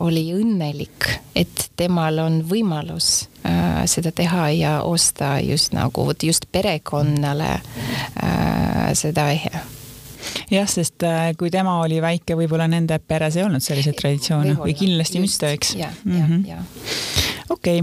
oli 0.00 0.32
õnnelik, 0.34 1.08
et 1.36 1.70
temal 1.76 2.18
on 2.18 2.44
võimalus 2.50 3.28
äh, 3.46 3.86
seda 3.86 4.12
teha 4.12 4.50
ja 4.50 4.82
osta 4.82 5.40
just 5.40 5.72
nagu 5.72 6.06
vot 6.06 6.22
just 6.22 6.44
perekonnale 6.52 7.52
äh, 7.52 8.92
seda 8.92 9.30
ehe 9.30 9.75
jah, 10.50 10.68
sest 10.70 11.02
äh, 11.06 11.30
kui 11.38 11.50
tema 11.52 11.78
oli 11.82 12.00
väike, 12.02 12.36
võib-olla 12.38 12.68
nende 12.70 12.98
peres 13.02 13.38
ei 13.38 13.44
olnud 13.46 13.64
selliseid 13.64 13.98
traditsioone 13.98 14.56
või 14.58 14.76
kindlasti 14.78 15.22
mitte, 15.22 15.50
eks. 15.56 15.74
Mhm. 16.04 16.44
okei, 17.50 17.82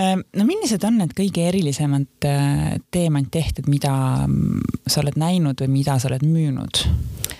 ähm, 0.00 0.24
no 0.36 0.46
millised 0.48 0.84
on 0.88 0.98
need 1.00 1.14
kõige 1.16 1.46
erilisemad 1.50 2.28
äh, 2.28 2.76
teemantehted, 2.94 3.68
mida 3.72 3.94
mm, 4.26 4.82
sa 4.86 5.02
oled 5.04 5.18
näinud 5.20 5.64
või 5.64 5.72
mida 5.80 5.98
sa 5.98 6.10
oled 6.12 6.24
müünud? 6.26 6.84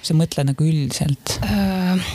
sa 0.02 0.16
mõtled 0.18 0.48
nagu 0.48 0.64
üldiselt 0.66 1.36
äh,? 1.46 2.06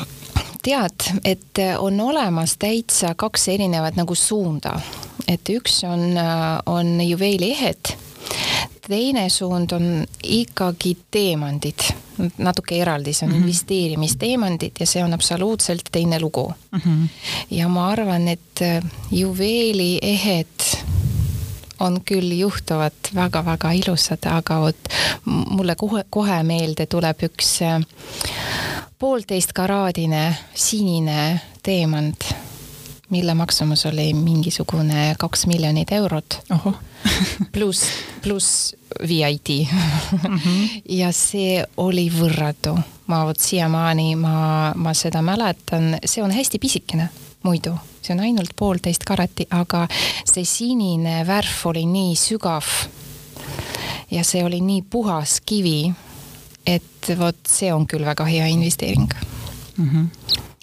tead, 0.67 1.05
et 1.23 1.61
on 1.79 2.01
olemas 2.03 2.57
täitsa 2.59 3.13
kaks 3.15 3.45
erinevat 3.53 3.95
nagu 3.95 4.15
suunda, 4.19 4.73
et 5.31 5.47
üks 5.53 5.77
on, 5.87 6.17
on 6.67 6.89
juveeliehed 6.99 7.93
teine 8.87 9.29
suund 9.29 9.71
on 9.71 10.05
ikkagi 10.23 10.97
teemandid, 11.11 11.87
natuke 12.37 12.81
eraldi, 12.81 13.13
see 13.13 13.25
on 13.27 13.33
mm 13.33 13.37
-hmm. 13.37 13.41
investeerimisteemandid 13.41 14.79
ja 14.79 14.85
see 14.85 15.03
on 15.03 15.13
absoluutselt 15.13 15.89
teine 15.91 16.19
lugu 16.19 16.53
mm. 16.71 16.79
-hmm. 16.79 17.07
ja 17.49 17.67
ma 17.67 17.89
arvan, 17.89 18.27
et 18.27 18.61
äh, 18.61 18.83
juveeliehed 19.11 20.85
on 21.79 22.01
küll 22.01 22.31
juhtuvad 22.31 23.13
väga-väga 23.15 23.71
ilusad, 23.71 24.25
aga 24.25 24.61
vot 24.61 24.89
mulle 25.25 25.75
kohe, 25.75 26.03
kohe 26.09 26.43
meelde 26.43 26.85
tuleb 26.85 27.23
üks 27.23 27.61
äh, 27.61 27.81
poolteist 28.99 29.53
karaadine 29.53 30.37
sinine 30.53 31.41
teemant 31.63 32.23
mille 33.09 33.33
maksumus 33.33 33.85
oli 33.85 34.13
mingisugune 34.13 35.15
kaks 35.19 35.45
miljonit 35.47 35.91
eurot. 35.91 36.39
pluss, 37.53 37.83
pluss 38.21 38.75
VIT 39.07 39.49
mm. 39.49 40.37
-hmm. 40.37 40.81
ja 40.89 41.11
see 41.11 41.63
oli 41.77 42.09
võrratu. 42.09 42.77
ma 43.07 43.25
vot 43.25 43.39
siiamaani 43.39 44.15
ma, 44.15 44.73
ma 44.75 44.93
seda 44.93 45.21
mäletan, 45.21 45.97
see 46.05 46.23
on 46.23 46.31
hästi 46.31 46.59
pisikene 46.59 47.09
muidu, 47.43 47.75
see 48.01 48.15
on 48.15 48.19
ainult 48.19 48.51
poolteist 48.55 49.03
karati, 49.07 49.47
aga 49.49 49.87
see 50.25 50.45
sinine 50.45 51.21
värv 51.27 51.65
oli 51.65 51.85
nii 51.85 52.15
sügav. 52.15 52.65
ja 54.11 54.23
see 54.23 54.43
oli 54.43 54.61
nii 54.61 54.81
puhas 54.81 55.41
kivi, 55.45 55.93
et 56.65 57.13
vot 57.19 57.39
see 57.47 57.73
on 57.73 57.87
küll 57.87 58.05
väga 58.05 58.25
hea 58.25 58.45
investeering 58.45 59.13
mm. 59.77 59.89
-hmm 59.89 60.07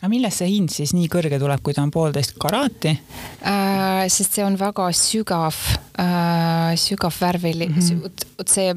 aga 0.05 0.11
millest 0.13 0.43
see 0.43 0.51
hind 0.53 0.69
siis 0.69 0.93
nii 0.93 1.09
kõrge 1.09 1.39
tuleb, 1.41 1.63
kui 1.65 1.73
ta 1.73 1.81
on 1.83 1.91
poolteist 1.91 2.35
karaati 2.37 2.91
äh,? 2.93 4.05
sest 4.13 4.37
see 4.37 4.45
on 4.45 4.59
väga 4.61 4.91
sügav 4.93 5.57
äh,, 5.99 6.75
sügav 6.81 7.15
värvil 7.21 7.69
mm, 7.69 7.79
-hmm. 7.79 8.01
vot 8.39 8.49
see 8.49 8.75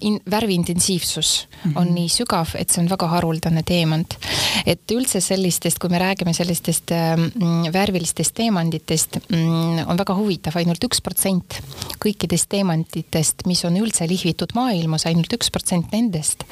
in, 0.00 0.20
värvi 0.30 0.54
intensiivsus 0.54 1.48
mm 1.48 1.70
-hmm. 1.70 1.78
on 1.80 1.94
nii 1.94 2.08
sügav, 2.08 2.54
et 2.54 2.70
see 2.70 2.82
on 2.82 2.90
väga 2.90 3.06
haruldane 3.06 3.62
teemant. 3.62 4.18
et 4.66 4.90
üldse 4.92 5.20
sellistest, 5.20 5.78
kui 5.78 5.90
me 5.90 5.98
räägime 5.98 6.34
sellistest 6.34 6.90
mm, 6.90 7.72
värvilistest 7.72 8.34
teemantidest, 8.34 9.16
mm, 9.28 9.88
on 9.88 9.98
väga 9.98 10.14
huvitav 10.14 10.56
ainult, 10.56 10.72
ainult 10.72 10.88
üks 10.88 11.02
protsent 11.04 11.58
kõikidest 12.02 12.48
teemantidest, 12.52 13.44
mis 13.46 13.62
on 13.68 13.76
üldse 13.78 14.06
lihvitud 14.08 14.54
maailmas, 14.56 15.06
ainult 15.06 15.32
üks 15.36 15.52
protsent 15.52 15.92
nendest 15.92 16.46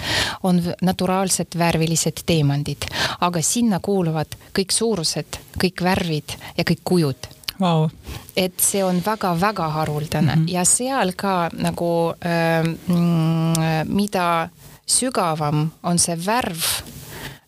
on 0.46 0.60
naturaalsed 0.84 1.56
värvilised 1.58 2.24
teemandid, 2.26 2.86
aga 3.20 3.42
sinna 3.42 3.80
kuuluvad 3.80 4.36
kõik 4.56 4.74
suurused, 4.74 5.40
kõik 5.60 5.82
värvid 5.84 6.36
ja 6.58 6.66
kõik 6.68 6.84
kujud 6.84 7.30
wow.. 7.60 7.88
et 8.36 8.60
see 8.60 8.84
on 8.84 9.02
väga-väga 9.04 9.68
haruldane 9.68 10.36
mm 10.36 10.44
-hmm. 10.44 10.52
ja 10.52 10.64
seal 10.64 11.12
ka 11.16 11.50
nagu 11.52 12.14
äh, 12.24 13.84
mida 13.84 14.48
sügavam 14.86 15.70
on 15.82 15.98
see 15.98 16.16
värv, 16.26 16.64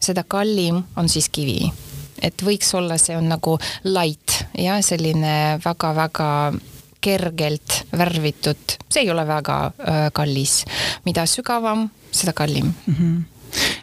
seda 0.00 0.22
kallim 0.22 0.82
on 0.96 1.08
siis 1.08 1.28
kivi. 1.28 1.72
et 2.22 2.42
võiks 2.42 2.74
olla, 2.78 2.98
see 2.98 3.16
on 3.16 3.28
nagu 3.28 3.58
light 3.84 4.44
ja 4.58 4.82
selline 4.82 5.58
väga-väga 5.64 6.52
kergelt 7.00 7.86
värvitud, 7.98 8.76
see 8.88 9.02
ei 9.02 9.10
ole 9.10 9.26
väga 9.26 9.58
äh, 9.66 10.10
kallis. 10.12 10.64
mida 11.04 11.26
sügavam, 11.26 11.90
seda 12.10 12.32
kallim 12.32 12.72
mm. 12.86 12.94
-hmm 12.94 13.31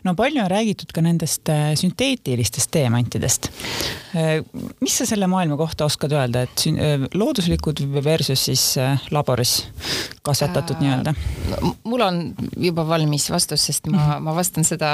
no 0.04 0.16
palju 0.16 0.44
on 0.44 0.50
räägitud 0.52 0.94
ka 0.96 1.04
nendest 1.06 1.50
äh, 1.50 1.74
sünteetilistest 1.80 2.72
teemantidest. 2.72 3.50
Äh, 4.16 4.40
mis 4.82 4.98
sa 4.98 5.08
selle 5.10 5.28
maailma 5.30 5.58
kohta 5.60 5.86
oskad 5.86 6.14
öelda, 6.16 6.46
et 6.48 6.66
äh, 6.72 7.04
looduslikud 7.14 7.82
versus 8.04 8.46
siis 8.50 8.64
laboris 9.12 9.60
kasvatatud 10.26 10.80
äh, 10.80 10.86
nii-öelda? 10.86 11.14
mul 11.84 12.02
on 12.06 12.22
juba 12.58 12.86
valmis 12.88 13.30
vastus, 13.32 13.66
sest 13.70 13.90
ma, 13.90 13.98
mhm. 13.98 14.26
ma 14.28 14.36
vastan 14.38 14.66
seda, 14.68 14.92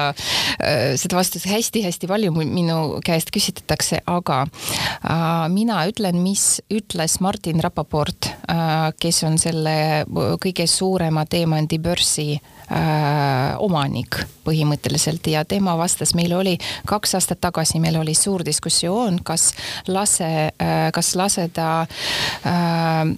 seda 0.99 1.17
vastust 1.17 1.47
hästi-hästi 1.49 2.07
palju 2.09 2.31
minu 2.35 2.77
käest 3.05 3.31
küsitletakse, 3.35 4.01
aga 4.09 4.41
äh, 4.45 5.45
mina 5.53 5.81
ütlen, 5.89 6.21
mis 6.23 6.61
ütles 6.73 7.19
Martin 7.23 7.61
Rapaport 7.63 8.31
äh,, 8.49 8.89
kes 8.99 9.23
on 9.27 9.37
selle 9.41 10.05
kõige 10.41 10.67
suurema 10.69 11.25
teemandibörsi 11.29 12.29
äh, 12.35 13.55
omanik 13.63 14.21
põhimõtteliselt 14.45 14.94
ja 15.27 15.45
tema 15.45 15.77
vastas, 15.77 16.13
meil 16.13 16.33
oli 16.33 16.57
kaks 16.85 17.15
aastat 17.15 17.41
tagasi, 17.41 17.79
meil 17.79 17.99
oli 17.99 18.13
suur 18.13 18.45
diskussioon, 18.45 19.19
kas 19.23 19.53
lase 19.87 20.31
äh,, 20.47 20.91
kas 20.93 21.15
laseda 21.15 21.81
äh, 21.81 23.15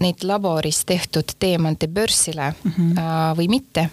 neid 0.00 0.22
laboris 0.22 0.84
tehtud 0.84 1.36
teemante 1.38 1.88
börsile 1.88 2.54
mm 2.64 2.72
-hmm. 2.72 2.98
äh, 2.98 3.36
või 3.36 3.48
mitte. 3.48 3.90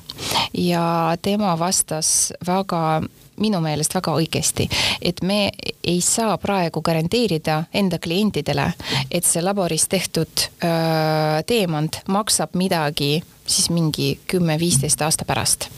ja 0.53 1.17
tema 1.21 1.59
vastas 1.59 2.33
väga 2.47 3.01
minu 3.39 3.61
meelest 3.61 3.95
väga 3.95 4.13
õigesti, 4.13 4.67
et 5.01 5.21
me 5.21 5.51
ei 5.83 6.01
saa 6.01 6.37
praegu 6.37 6.81
garanteerida 6.81 7.63
enda 7.73 7.99
klientidele, 7.99 8.73
et 9.11 9.25
see 9.25 9.41
laboris 9.41 9.87
tehtud 9.89 10.45
öö, 10.63 11.43
teemant 11.47 12.01
maksab 12.07 12.53
midagi 12.53 13.23
siis 13.47 13.69
mingi 13.69 14.19
kümme-viisteist 14.27 15.01
aasta 15.01 15.25
pärast 15.25 15.69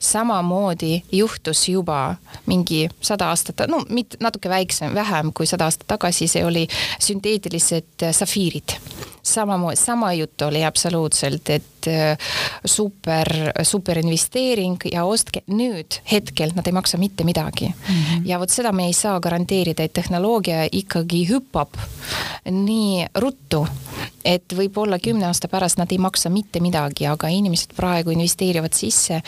samamoodi 0.00 1.02
juhtus 1.12 1.68
juba 1.68 2.16
mingi 2.46 2.88
sada 3.00 3.28
aastat, 3.28 3.66
no 3.68 3.82
mitte 3.88 4.16
natuke 4.20 4.48
väiksem, 4.48 4.94
vähem 4.94 5.32
kui 5.36 5.46
sada 5.46 5.68
aastat 5.68 5.86
tagasi, 5.92 6.28
see 6.28 6.44
oli 6.44 6.66
sünteetilised 6.98 8.08
safiirid 8.16 8.78
samamoodi, 9.22 9.76
sama 9.76 10.12
jutt 10.12 10.42
oli 10.42 10.64
absoluutselt, 10.64 11.50
et 11.50 11.86
äh, 11.86 12.18
super, 12.64 13.28
super 13.62 13.98
investeering 13.98 14.76
ja 14.92 15.04
ostke 15.04 15.42
nüüd, 15.46 16.00
hetkel 16.12 16.54
nad 16.56 16.66
ei 16.66 16.72
maksa 16.72 16.98
mitte 16.98 17.24
midagi 17.24 17.68
mm. 17.68 17.94
-hmm. 17.94 18.22
ja 18.24 18.38
vot 18.38 18.50
seda 18.50 18.72
me 18.72 18.86
ei 18.86 18.92
saa 18.92 19.20
garanteerida, 19.20 19.82
et 19.82 19.92
tehnoloogia 19.92 20.68
ikkagi 20.72 21.28
hüppab 21.28 21.76
nii 22.50 23.06
ruttu, 23.14 23.66
et 24.24 24.56
võib-olla 24.56 24.98
kümne 24.98 25.26
aasta 25.26 25.48
pärast 25.48 25.78
nad 25.78 25.92
ei 25.92 25.98
maksa 25.98 26.30
mitte 26.30 26.60
midagi, 26.60 27.06
aga 27.06 27.28
inimesed 27.28 27.76
praegu 27.76 28.10
investeerivad 28.10 28.72
sisse 28.72 29.22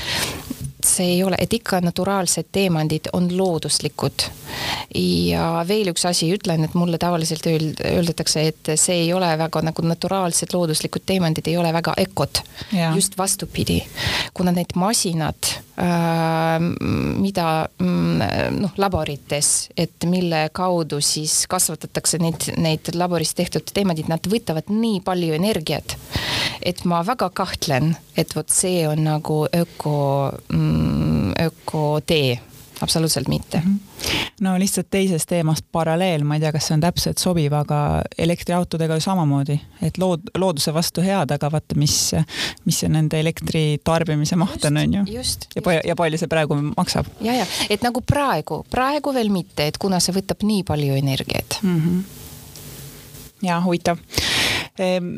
see 0.86 1.14
ei 1.16 1.22
ole, 1.24 1.36
et 1.38 1.52
ikka 1.52 1.80
naturaalsed 1.80 2.48
teemandid 2.52 3.10
on 3.12 3.28
looduslikud. 3.36 4.26
ja 4.94 5.64
veel 5.68 5.92
üks 5.92 6.04
asi, 6.08 6.28
ütlen, 6.34 6.64
et 6.64 6.74
mulle 6.74 6.98
tavaliselt 6.98 7.46
öeld-, 7.46 7.82
öeldakse, 7.88 8.46
et 8.52 8.72
see 8.76 9.04
ei 9.06 9.12
ole 9.14 9.30
väga 9.38 9.62
nagu 9.62 9.86
naturaalsed 9.86 10.52
looduslikud 10.52 11.06
teemandid 11.06 11.48
ei 11.48 11.56
ole 11.56 11.72
väga 11.72 11.94
ekod. 11.96 12.42
just 12.94 13.18
vastupidi, 13.18 13.82
kuna 14.34 14.52
need 14.52 14.74
masinad 14.74 15.54
mida 15.72 17.46
mm, 17.80 18.58
noh, 18.60 18.74
laborites, 18.76 19.70
et 19.76 20.04
mille 20.04 20.42
kaudu 20.52 21.00
siis 21.00 21.46
kasvatatakse 21.48 22.20
neid, 22.20 22.50
neid 22.60 22.92
laboris 22.92 23.32
tehtud 23.38 23.72
teemandid, 23.72 24.10
nad 24.12 24.28
võtavad 24.28 24.68
nii 24.68 25.00
palju 25.06 25.32
energiat 25.38 25.96
et 26.62 26.84
ma 26.84 27.02
väga 27.06 27.28
kahtlen, 27.34 27.92
et 28.16 28.34
vot 28.36 28.48
see 28.52 28.84
on 28.88 29.02
nagu 29.06 29.42
öko 29.48 29.96
mm,, 30.52 31.34
ökotee 31.42 32.38
absoluutselt 32.82 33.28
mitte. 33.28 33.62
-hmm. 33.64 33.78
no 34.40 34.58
lihtsalt 34.58 34.86
teisest 34.90 35.28
teemast 35.28 35.64
paralleel, 35.72 36.24
ma 36.24 36.34
ei 36.34 36.40
tea, 36.40 36.52
kas 36.52 36.66
see 36.66 36.74
on 36.74 36.80
täpselt 36.80 37.18
sobiv, 37.18 37.52
aga 37.52 38.02
elektriautodega 38.18 38.98
ju 38.98 39.00
samamoodi, 39.00 39.58
et 39.82 39.98
lood, 39.98 40.20
looduse 40.38 40.74
vastu 40.74 41.02
head, 41.02 41.30
aga 41.30 41.50
vaata, 41.52 41.78
mis, 41.78 42.12
mis 42.64 42.80
see 42.82 42.90
nende 42.92 43.20
elektri 43.20 43.78
tarbimise 43.84 44.36
maht 44.36 44.64
on, 44.64 44.76
on 44.76 44.94
ju. 44.94 45.04
ja, 45.14 45.80
ja 45.84 45.96
palju 45.96 46.18
see 46.18 46.28
praegu 46.28 46.58
maksab. 46.76 47.06
ja, 47.20 47.34
ja 47.34 47.46
et 47.70 47.82
nagu 47.82 48.00
praegu, 48.00 48.64
praegu 48.70 49.14
veel 49.14 49.30
mitte, 49.30 49.66
et 49.66 49.78
kuna 49.78 50.00
see 50.00 50.14
võtab 50.16 50.42
nii 50.42 50.64
palju 50.64 50.98
energiat 50.98 51.58
mm. 51.62 51.80
-hmm. 51.80 52.02
ja 53.46 53.60
huvitav 53.64 53.98
ehm, 54.78 55.16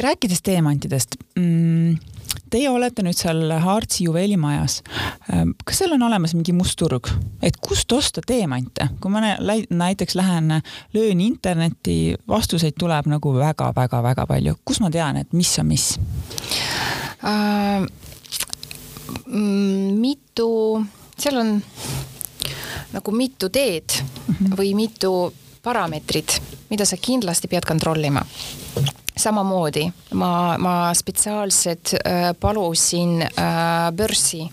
rääkides 0.00 0.42
teemantidest 0.42 1.16
mm,, 1.36 1.96
teie 2.50 2.70
olete 2.70 3.02
nüüd 3.06 3.16
seal 3.18 3.50
Haartsi 3.62 4.04
juveelimajas. 4.06 4.80
Ähm, 5.32 5.54
kas 5.64 5.82
seal 5.82 5.94
on 5.96 6.06
olemas 6.06 6.34
mingi 6.36 6.54
must 6.56 6.78
turg, 6.80 7.10
et 7.42 7.58
kust 7.62 7.92
osta 7.92 8.24
teemante, 8.26 8.88
kui 9.00 9.12
ma 9.12 9.22
näiteks 9.70 10.16
lähen 10.18 10.58
löön 10.94 11.20
internetti, 11.20 12.16
vastuseid 12.28 12.78
tuleb 12.78 13.08
nagu 13.10 13.34
väga-väga-väga 13.36 14.26
palju, 14.26 14.56
kus 14.64 14.80
ma 14.84 14.90
tean, 14.90 15.22
et 15.22 15.32
mis 15.32 15.58
on 15.58 15.70
mis 15.70 15.88
äh,? 17.24 17.86
mitu, 19.96 20.50
seal 21.18 21.40
on 21.40 21.56
nagu 22.92 23.12
mitu 23.12 23.48
teed 23.48 23.90
mm 24.02 24.34
-hmm. 24.34 24.56
või 24.58 24.74
mitu 24.74 25.32
parameetrit, 25.66 26.38
mida 26.70 26.86
sa 26.86 26.98
kindlasti 27.00 27.50
pead 27.50 27.66
kontrollima. 27.66 28.22
Samamoodi 29.16 29.86
ma, 30.20 30.30
ma 30.60 30.74
spetsiaalselt 30.94 31.94
äh, 31.96 32.26
palusin 32.40 33.22
äh, 33.24 33.92
börsi 33.96 34.44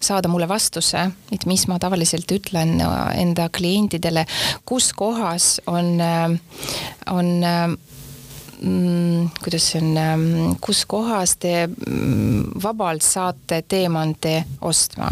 saada 0.00 0.28
mulle 0.28 0.48
vastuse, 0.48 1.06
et 1.32 1.46
mis 1.48 1.64
ma 1.70 1.78
tavaliselt 1.80 2.30
ütlen 2.36 2.76
äh, 2.84 3.00
enda 3.22 3.48
klientidele, 3.48 4.26
kus 4.68 4.92
kohas 4.92 5.56
on 5.66 5.96
äh,, 6.04 6.36
on 7.10 7.32
äh, 7.42 7.66
mm, 8.60 9.30
kuidas 9.44 9.70
see 9.72 9.80
on, 9.80 9.96
ähm, 9.96 10.56
kus 10.60 10.84
kohas 10.86 11.38
te 11.40 11.66
mm, 11.66 12.60
vabalt 12.62 13.02
saate 13.02 13.62
teemante 13.68 14.42
ostma 14.60 15.10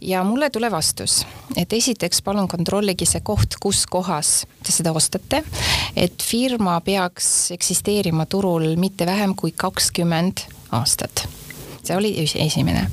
ja 0.00 0.24
mulle 0.24 0.50
tuli 0.50 0.70
vastus, 0.70 1.26
et 1.56 1.72
esiteks 1.72 2.22
palun 2.22 2.48
kontrollige 2.48 3.06
see 3.06 3.20
koht, 3.24 3.58
kus 3.60 3.86
kohas 3.86 4.46
te 4.62 4.72
seda 4.72 4.92
ostate. 4.92 5.42
et 5.96 6.22
firma 6.22 6.80
peaks 6.80 7.50
eksisteerima 7.50 8.26
turul 8.26 8.76
mitte 8.76 9.06
vähem 9.06 9.34
kui 9.34 9.52
kakskümmend 9.56 10.44
aastat. 10.72 11.28
see 11.82 11.96
oli 11.96 12.14
esimene. 12.34 12.90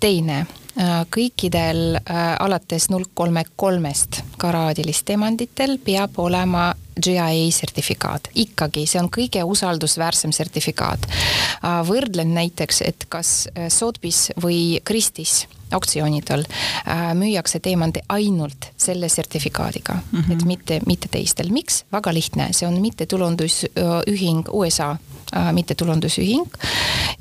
teine 0.00 0.38
äh, 0.38 1.06
kõikidel 1.16 1.96
äh, 1.96 2.36
alates 2.40 2.90
null 2.90 3.04
kolme 3.14 3.44
kolmest 3.56 4.22
karaadilist 4.38 5.04
teemanditel 5.04 5.78
peab 5.78 6.18
olema 6.18 6.74
GIA 7.02 7.50
sertifikaat, 7.50 8.28
ikkagi 8.34 8.86
see 8.86 9.00
on 9.00 9.08
kõige 9.08 9.44
usaldusväärsem 9.44 10.32
sertifikaat. 10.32 11.06
Äh, 11.06 11.80
võrdlen 11.88 12.34
näiteks, 12.34 12.82
et 12.82 13.06
kas 13.08 13.48
Sotheby's 13.68 14.30
või 14.42 14.80
Christie's 14.84 15.46
aktsioonidel 15.72 16.44
äh, 16.88 17.12
müüakse 17.18 17.60
teemante 17.60 18.02
ainult 18.08 18.70
selle 18.76 19.08
sertifikaadiga 19.08 19.94
mm, 19.94 20.20
-hmm. 20.20 20.32
et 20.32 20.44
mitte, 20.44 20.80
mitte 20.86 21.08
teistel. 21.08 21.50
miks? 21.50 21.84
väga 21.92 22.14
lihtne, 22.14 22.48
see 22.52 22.68
on 22.68 22.80
mittetulundusühing 22.80 24.48
USA 24.52 24.96
äh, 25.36 25.52
mittetulundusühing 25.52 26.46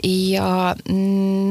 ja 0.04 0.76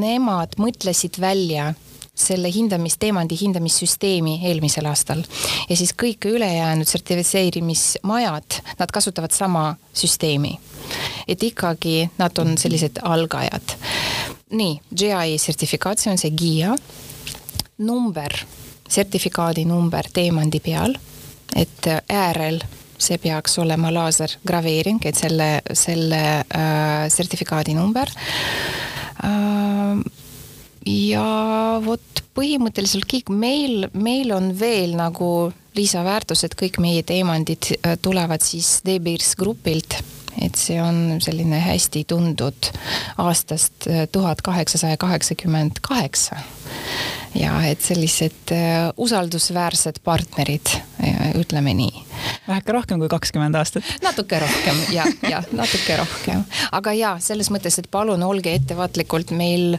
nemad 0.01 0.59
mõtlesid 0.59 1.21
välja 1.21 1.75
selle 2.21 2.53
hindamis, 2.53 2.97
teemandi 2.99 3.37
hindamissüsteemi 3.41 4.41
eelmisel 4.45 4.87
aastal. 4.91 5.23
ja 5.69 5.77
siis 5.77 5.93
kõik 6.03 6.27
ülejäänud 6.29 6.89
sertifitseerimismajad, 6.89 8.61
nad 8.79 8.93
kasutavad 8.93 9.31
sama 9.31 9.77
süsteemi. 9.95 10.59
et 11.29 11.43
ikkagi 11.43 12.11
nad 12.19 12.39
on 12.39 12.59
sellised 12.59 12.99
algajad 13.03 13.77
nii, 14.51 14.81
GI 14.97 15.39
sertifikaat, 15.39 15.99
see 15.99 16.13
on 16.13 16.19
see 16.21 16.35
GIA 16.37 16.75
number, 17.87 18.35
sertifikaadi 18.91 19.65
number 19.69 20.09
teemandi 20.13 20.61
peal, 20.65 20.95
et 21.57 21.89
äärel 22.11 22.61
see 23.01 23.19
peaks 23.19 23.59
olema 23.63 23.93
laasergraveering, 23.95 25.01
et 25.09 25.19
selle, 25.19 25.51
selle 25.73 26.23
äh, 26.41 27.07
sertifikaadi 27.09 27.75
number 27.75 28.11
äh,. 29.25 30.03
ja 30.91 31.25
vot 31.85 32.23
põhimõtteliselt 32.37 33.09
kõik 33.09 33.33
meil, 33.33 33.89
meil 33.95 34.33
on 34.37 34.53
veel 34.59 34.95
nagu 34.99 35.51
lisaväärtus, 35.77 36.45
et 36.45 36.57
kõik 36.59 36.81
meie 36.83 37.03
teemandid 37.07 37.73
äh, 37.79 37.97
tulevad 38.03 38.45
siis 38.45 38.79
D-Beers 38.87 39.35
grupilt 39.41 40.01
et 40.43 40.55
see 40.59 40.81
on 40.83 41.19
selline 41.23 41.61
hästi 41.61 42.05
tuntud 42.09 42.71
aastast 43.19 43.89
äh, 43.89 44.07
tuhat 44.13 44.43
kaheksasaja 44.43 44.97
kaheksakümmend 44.97 45.83
kaheksa 45.83 46.37
ja 47.35 47.55
et 47.67 47.81
sellised 47.81 48.53
äh, 48.55 48.91
usaldusväärsed 48.97 50.01
partnerid, 50.05 50.73
ütleme 51.39 51.75
nii. 51.75 52.05
väheke 52.49 52.73
rohkem 52.73 52.99
kui 52.99 53.09
kakskümmend 53.09 53.55
aastat. 53.55 53.85
natuke 54.03 54.39
rohkem 54.39 54.81
ja, 54.93 55.05
ja 55.29 55.43
natuke 55.53 55.97
rohkem, 55.97 56.43
aga 56.73 56.93
ja 56.93 57.15
selles 57.23 57.51
mõttes, 57.51 57.79
et 57.79 57.91
palun 57.91 58.23
olge 58.23 58.55
ettevaatlikult, 58.55 59.31
meil 59.31 59.79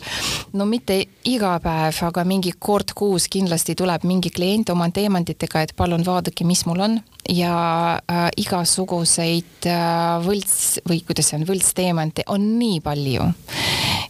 no 0.54 0.66
mitte 0.66 1.02
iga 1.28 1.58
päev, 1.64 2.04
aga 2.08 2.24
mingi 2.28 2.54
kord 2.60 2.96
kuus 2.96 3.28
kindlasti 3.32 3.76
tuleb 3.76 4.08
mingi 4.08 4.32
klient 4.32 4.72
oma 4.72 4.90
teemantidega, 4.90 5.62
et 5.62 5.76
palun 5.76 6.06
vaadake, 6.08 6.48
mis 6.48 6.66
mul 6.66 6.88
on 6.88 7.00
ja 7.32 7.56
äh, 7.96 8.28
igasuguseid 8.38 9.68
äh, 9.70 10.20
võlts 10.26 10.82
või 10.88 11.02
kuidas 11.08 11.32
see 11.32 11.40
on, 11.40 11.48
võltsteemante 11.48 12.28
on 12.28 12.46
nii 12.60 12.82
palju. 12.84 13.32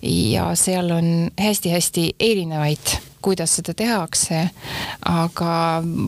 ja 0.02 0.50
seal 0.58 0.92
on 0.92 1.08
hästi-hästi 1.38 2.16
erinevaid 2.20 2.98
kuidas 3.22 3.56
seda 3.60 3.74
tehakse, 3.78 4.48
aga 5.06 5.52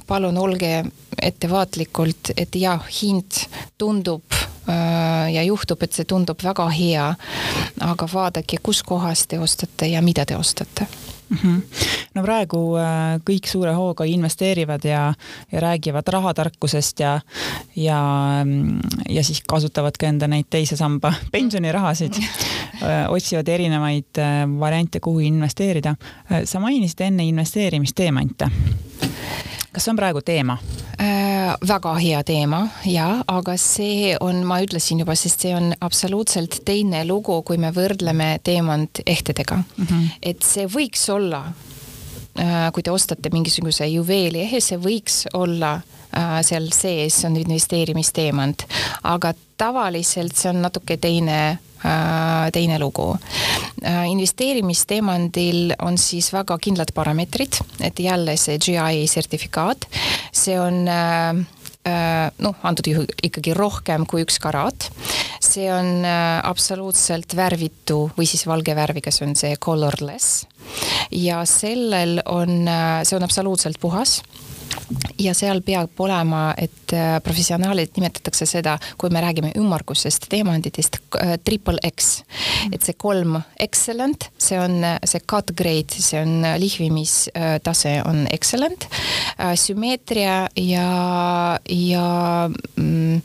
palun 0.08 0.38
olge 0.38 0.84
ettevaatlikult, 1.22 2.34
et 2.38 2.56
jah, 2.58 2.82
hind 3.02 3.44
tundub 3.78 4.34
äh, 4.34 5.30
ja 5.36 5.44
juhtub, 5.46 5.84
et 5.86 5.94
see 5.94 6.10
tundub 6.10 6.42
väga 6.44 6.68
hea, 6.74 7.08
aga 7.94 8.10
vaadake, 8.14 8.58
kus 8.64 8.82
kohas 8.84 9.28
te 9.28 9.40
ostate 9.40 9.94
ja 9.94 10.02
mida 10.02 10.26
te 10.26 10.38
ostate 10.38 10.90
mm. 11.30 11.38
-hmm. 11.38 11.62
no 12.16 12.24
praegu 12.24 12.62
äh, 12.78 13.20
kõik 13.30 13.48
suure 13.48 13.74
hooga 13.74 14.06
investeerivad 14.06 14.86
ja, 14.86 15.14
ja 15.52 15.60
räägivad 15.60 16.08
rahatarkusest 16.08 17.00
ja, 17.00 17.20
ja, 17.76 18.00
ja 19.10 19.24
siis 19.24 19.42
kasutavad 19.48 19.98
ka 20.00 20.08
enda 20.08 20.28
neid 20.28 20.46
teise 20.50 20.78
samba 20.78 21.14
pensionirahasid 21.36 22.14
äh, 22.14 23.10
otsivad 23.10 23.48
erinevaid 23.48 24.18
äh, 24.18 24.60
variante, 24.60 25.00
kuhu 25.00 25.20
investeerida. 25.20 25.96
sa 26.44 26.60
mainisid 26.60 27.02
enne 27.02 27.24
investeerimisteemante. 27.26 28.50
Kas 29.74 29.88
see 29.88 29.94
on 29.94 30.00
praegu 30.00 30.22
teema? 30.26 30.58
äh,? 31.02 31.34
väga 31.68 31.94
hea 32.00 32.22
teema 32.24 32.68
ja, 32.86 33.08
aga 33.28 33.56
see 33.60 34.14
on, 34.20 34.44
ma 34.48 34.60
ütlesin 34.64 35.04
juba, 35.04 35.16
sest 35.20 35.46
see 35.46 35.54
on 35.56 35.74
absoluutselt 35.82 36.62
teine 36.66 37.04
lugu, 37.08 37.42
kui 37.46 37.60
me 37.62 37.74
võrdleme 37.76 38.38
teemant 38.44 39.04
ehtedega 39.06 39.60
mm. 39.62 39.86
-hmm. 39.86 40.08
et 40.22 40.44
see 40.44 40.66
võiks 40.68 41.10
olla 41.14 41.44
äh,, 42.40 42.72
kui 42.74 42.84
te 42.84 42.92
ostate 42.92 43.30
mingisuguse 43.34 43.88
juveeli 43.88 44.46
ehe, 44.48 44.62
see 44.62 44.78
võiks 44.78 45.24
olla 45.34 45.76
äh, 45.76 46.40
seal 46.42 46.70
sees 46.74 47.24
on 47.26 47.38
investeerimisteemant, 47.38 48.66
aga 49.04 49.34
tavaliselt 49.58 50.36
see 50.36 50.50
on 50.50 50.62
natuke 50.62 50.98
teine 50.98 51.60
teine 52.54 52.80
lugu. 52.80 53.14
Äh, 53.84 54.06
investeerimisteemandil 54.12 55.76
on 55.84 55.98
siis 55.98 56.32
väga 56.34 56.58
kindlad 56.62 56.94
parameetrid, 56.96 57.60
et 57.84 58.00
jälle 58.00 58.38
see 58.40 58.60
GI 58.62 59.08
sertifikaat, 59.12 59.88
see 60.32 60.56
on 60.60 60.88
äh, 60.88 61.44
noh, 62.40 62.56
antud 62.64 62.88
juhul 62.88 63.10
ikkagi 63.28 63.54
rohkem 63.58 64.08
kui 64.08 64.24
üks 64.24 64.40
karaat. 64.40 64.90
see 65.44 65.68
on 65.68 66.06
absoluutselt 66.08 67.36
värvitu 67.36 68.06
või 68.16 68.26
siis 68.26 68.46
valge 68.48 68.72
värviga, 68.76 69.12
see 69.12 69.28
on 69.28 69.36
see 69.36 69.58
colorless. 69.60 70.46
ja 71.12 71.44
sellel 71.46 72.22
on, 72.26 72.64
see 73.04 73.18
on 73.20 73.28
absoluutselt 73.28 73.80
puhas 73.84 74.22
ja 75.20 75.34
seal 75.38 75.62
peab 75.66 76.00
olema, 76.04 76.54
et 76.58 76.94
äh, 76.96 77.18
professionaalid 77.24 77.94
nimetatakse 77.98 78.48
seda, 78.50 78.78
kui 78.98 79.12
me 79.14 79.22
räägime 79.24 79.54
ümmargusest 79.60 80.28
teemantidest, 80.32 81.00
äh, 81.20 81.36
triple 81.44 81.80
X. 81.88 82.24
et 82.72 82.82
see 82.84 82.96
kolm 82.98 83.40
excellent, 83.60 84.30
see 84.38 84.60
on 84.60 84.82
see 85.06 85.24
cut 85.30 85.52
grade, 85.58 85.94
see 85.94 86.22
on 86.22 86.46
lihvimistase 86.60 87.98
on 88.08 88.26
excellent, 88.32 88.88
äh, 89.40 89.54
sümmeetria 89.60 90.48
ja, 90.56 90.88
ja 91.70 92.08
mm, 92.76 93.22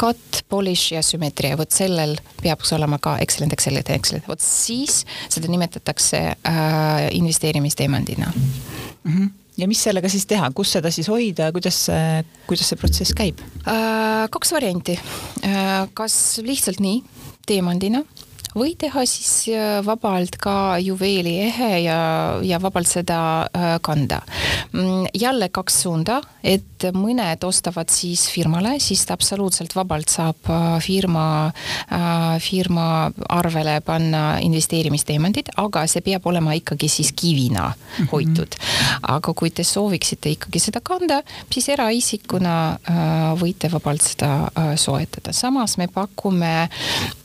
cut, 0.00 0.44
polish 0.48 0.94
ja 0.94 1.02
sümmeetria, 1.04 1.58
vot 1.60 1.72
sellel 1.74 2.16
peaks 2.40 2.72
olema 2.76 3.00
ka 3.02 3.18
excellent, 3.20 3.52
excellent, 3.56 3.90
excellent, 3.92 4.28
vot 4.28 4.40
siis 4.44 5.02
seda 5.28 5.50
nimetatakse 5.50 6.22
äh, 6.30 7.10
investeerimisteemandina 7.18 8.32
mm. 8.32 9.12
-hmm 9.12 9.39
ja 9.60 9.68
mis 9.70 9.82
sellega 9.84 10.10
siis 10.12 10.26
teha, 10.30 10.50
kus 10.56 10.74
seda 10.76 10.92
siis 10.94 11.10
hoida, 11.12 11.50
kuidas 11.54 11.84
see, 11.88 12.22
kuidas 12.48 12.70
see 12.70 12.80
protsess 12.80 13.16
käib? 13.16 13.40
Äh, 13.68 14.26
kaks 14.32 14.54
varianti, 14.56 14.96
äh, 15.46 15.84
kas 15.96 16.16
lihtsalt 16.44 16.82
nii, 16.82 17.02
teemandina 17.48 18.04
või 18.56 18.74
teha 18.78 19.04
siis 19.08 19.48
äh, 19.52 19.78
vabalt 19.86 20.36
ka 20.40 20.78
juveeli 20.82 21.36
ehe 21.46 21.70
ja, 21.84 22.00
ja 22.42 22.58
vabalt 22.62 22.88
seda 22.90 23.20
äh, 23.46 23.76
kanda. 23.82 24.20
Mm, 24.72 25.06
jälle 25.14 25.48
kaks 25.52 25.82
suunda, 25.84 26.20
et 26.42 26.86
mõned 26.96 27.44
ostavad 27.46 27.90
siis 27.92 28.26
firmale, 28.32 28.78
siis 28.82 29.04
ta 29.06 29.14
absoluutselt 29.18 29.74
vabalt 29.76 30.10
saab 30.10 30.50
äh, 30.50 30.78
firma, 30.82 31.26
firma 32.40 33.10
arvele 33.28 33.76
panna 33.84 34.22
investeerimisteemandid, 34.42 35.52
aga 35.60 35.84
see 35.90 36.02
peab 36.04 36.26
olema 36.30 36.54
ikkagi 36.56 36.88
siis 36.90 37.12
kivina 37.16 37.68
mhm. 37.70 38.08
hoitud. 38.12 38.56
aga 39.02 39.34
kui 39.34 39.50
te 39.50 39.64
sooviksite 39.64 40.34
ikkagi 40.34 40.62
seda 40.62 40.80
kanda, 40.84 41.20
siis 41.52 41.68
eraisikuna 41.72 42.54
võite 43.40 43.70
vabalt 43.72 44.04
seda 44.04 44.76
soetada. 44.80 45.32
samas 45.36 45.76
me 45.78 45.88
pakume 45.92 46.68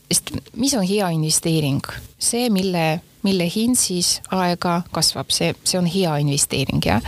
sest 0.06 0.32
mis 0.56 0.74
on 0.74 0.86
hea 0.86 1.08
investeering? 1.14 1.82
see, 2.18 2.48
mille, 2.50 3.00
mille 3.26 3.48
hind 3.50 3.78
siis 3.78 4.16
aega 4.34 4.80
kasvab, 4.94 5.30
see, 5.34 5.52
see 5.64 5.78
on 5.80 5.88
hea 5.90 6.16
investeering, 6.22 6.82
jah. 6.84 7.02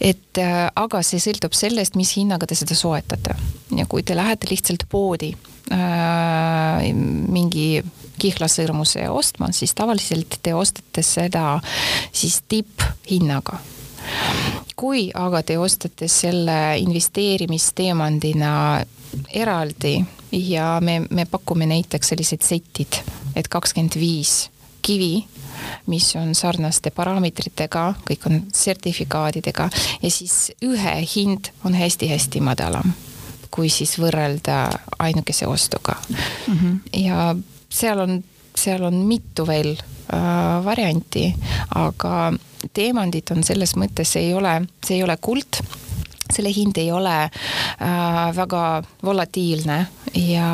et 0.00 0.40
äh, 0.42 0.64
aga 0.76 1.02
see 1.06 1.22
sõltub 1.22 1.54
sellest, 1.56 1.98
mis 1.98 2.16
hinnaga 2.18 2.48
te 2.48 2.58
seda 2.58 2.76
soetate. 2.78 3.36
ja 3.76 3.86
kui 3.86 4.02
te 4.02 4.16
lähete 4.18 4.50
lihtsalt 4.50 4.88
poodi 4.90 5.32
äh, 5.72 6.90
mingi 6.92 7.82
kihlasõrmuse 8.18 9.06
ostma, 9.14 9.52
siis 9.54 9.76
tavaliselt 9.78 10.40
te 10.42 10.54
ostate 10.54 11.04
seda 11.06 11.60
siis 12.12 12.40
tipphinnaga 12.50 13.60
kui 14.78 15.08
aga 15.14 15.42
te 15.42 15.58
ostate 15.58 16.08
selle 16.10 16.78
investeerimisteemandina 16.80 18.52
eraldi 19.34 19.98
ja 20.32 20.78
me, 20.80 21.02
me 21.10 21.24
pakume 21.24 21.66
näiteks 21.66 22.08
sellised 22.08 22.44
setid, 22.44 23.00
et 23.36 23.48
kakskümmend 23.48 23.96
viis 24.00 24.48
kivi, 24.82 25.24
mis 25.86 26.16
on 26.16 26.34
sarnaste 26.34 26.90
parameetritega, 26.94 27.82
kõik 28.08 28.26
on 28.30 28.40
sertifikaadidega 28.54 29.68
ja 30.02 30.10
siis 30.10 30.52
ühe 30.64 30.94
hind 31.14 31.50
on 31.64 31.76
hästi-hästi 31.76 32.40
madalam, 32.44 32.92
kui 33.50 33.68
siis 33.72 33.96
võrrelda 34.00 34.68
ainukese 34.98 35.46
ostuga 35.46 35.96
mm. 36.08 36.58
-hmm. 36.58 37.02
ja 37.04 37.34
seal 37.68 38.00
on, 38.00 38.22
seal 38.56 38.84
on 38.84 38.94
mitu 38.94 39.46
veel 39.46 39.74
äh, 39.76 40.64
varianti, 40.64 41.34
aga 41.74 42.32
teemandid 42.72 43.30
on 43.30 43.44
selles 43.44 43.76
mõttes, 43.76 44.16
ei 44.16 44.34
ole, 44.34 44.62
see 44.86 44.96
ei 44.96 45.02
ole 45.02 45.16
kuld 45.16 45.60
selle 46.32 46.52
hind 46.54 46.78
ei 46.80 46.90
ole 46.92 47.14
äh, 47.24 48.18
väga 48.36 48.62
volatiilne 49.04 49.78
ja 50.14 50.48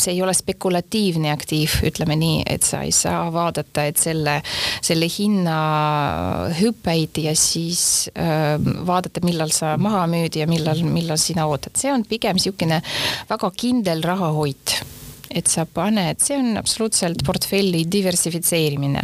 see 0.00 0.14
ei 0.14 0.22
ole 0.24 0.34
spekulatiivne 0.36 1.32
aktiiv, 1.32 1.78
ütleme 1.88 2.16
nii, 2.20 2.42
et 2.50 2.66
sa 2.66 2.82
ei 2.84 2.92
saa 2.94 3.26
vaadata, 3.34 3.86
et 3.88 4.00
selle, 4.00 4.38
selle 4.84 5.08
hinna 5.10 5.58
hüppeid 6.60 7.22
ja 7.24 7.36
siis 7.38 8.10
äh, 8.18 8.56
vaadata, 8.60 9.24
millal 9.24 9.52
sa 9.54 9.76
maha 9.80 10.06
müüd 10.10 10.40
ja 10.40 10.48
millal, 10.50 10.84
millal 10.88 11.20
sina 11.20 11.48
ootad, 11.50 11.76
see 11.80 11.92
on 11.92 12.06
pigem 12.08 12.38
niisugune 12.38 12.80
väga 13.30 13.50
kindel 13.56 14.02
rahahoid 14.04 14.78
et 15.34 15.50
sa 15.50 15.66
paned, 15.66 16.20
see 16.22 16.36
on 16.38 16.56
absoluutselt 16.60 17.24
portfelli 17.26 17.84
diversifitseerimine. 17.90 19.02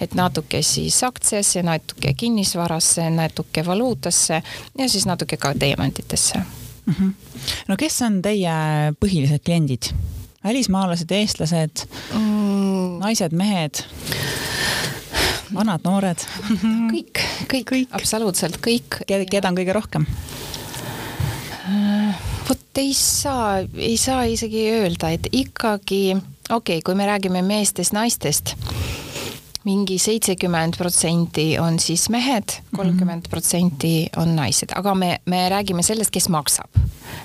et 0.00 0.14
natuke 0.14 0.62
siis 0.62 1.02
aktsiasse, 1.04 1.62
natuke 1.62 2.14
kinnisvarasse, 2.16 3.10
natuke 3.10 3.66
valuutasse 3.66 4.42
ja 4.78 4.88
siis 4.88 5.06
natuke 5.06 5.36
ka 5.36 5.54
teemantidesse 5.54 6.38
mm. 6.38 6.94
-hmm. 6.94 7.12
no 7.68 7.76
kes 7.76 8.02
on 8.02 8.22
teie 8.22 8.54
põhilised 9.00 9.44
kliendid? 9.44 9.92
välismaalased, 10.44 11.10
eestlased 11.10 11.86
mm., 12.14 12.98
naised, 13.02 13.32
mehed? 13.32 13.84
vanad, 15.54 15.84
noored 15.84 16.24
kõik, 16.92 17.22
kõik, 17.50 17.68
kõik., 17.72 17.88
absoluutselt 17.90 18.60
kõik. 18.64 19.02
keda 19.06 19.48
on 19.48 19.56
kõige 19.56 19.76
rohkem? 19.76 20.06
Vot 22.48 22.80
ei 22.80 22.94
saa, 22.94 23.58
ei 23.76 23.96
saa 24.00 24.24
isegi 24.24 24.64
öelda, 24.72 25.12
et 25.12 25.28
ikkagi, 25.32 26.16
okei 26.16 26.78
okay,, 26.78 26.84
kui 26.84 26.96
me 26.98 27.06
räägime 27.08 27.42
meestest, 27.44 27.92
naistest 27.96 28.56
mingi 29.68 29.98
seitsekümmend 30.00 30.78
protsenti 30.78 31.58
on 31.60 31.78
siis 31.82 32.06
mehed, 32.12 32.54
kolmkümmend 32.76 33.28
protsenti 33.28 34.08
on 34.16 34.32
naised, 34.36 34.72
aga 34.78 34.94
me, 34.96 35.10
me 35.28 35.42
räägime 35.52 35.82
sellest, 35.84 36.12
kes 36.14 36.28
maksab, 36.32 36.78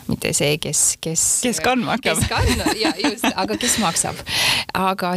mitte 0.10 0.34
see, 0.36 0.58
kes, 0.62 0.82
kes. 1.04 1.24
kes 1.46 1.62
kandma 1.64 1.96
hakkab. 1.96 2.20
kes 2.20 2.32
kandma 2.32 2.76
ja 2.80 2.92
just, 3.00 3.28
aga 3.36 3.58
kes 3.62 3.78
maksab. 3.84 4.20
aga 4.74 5.14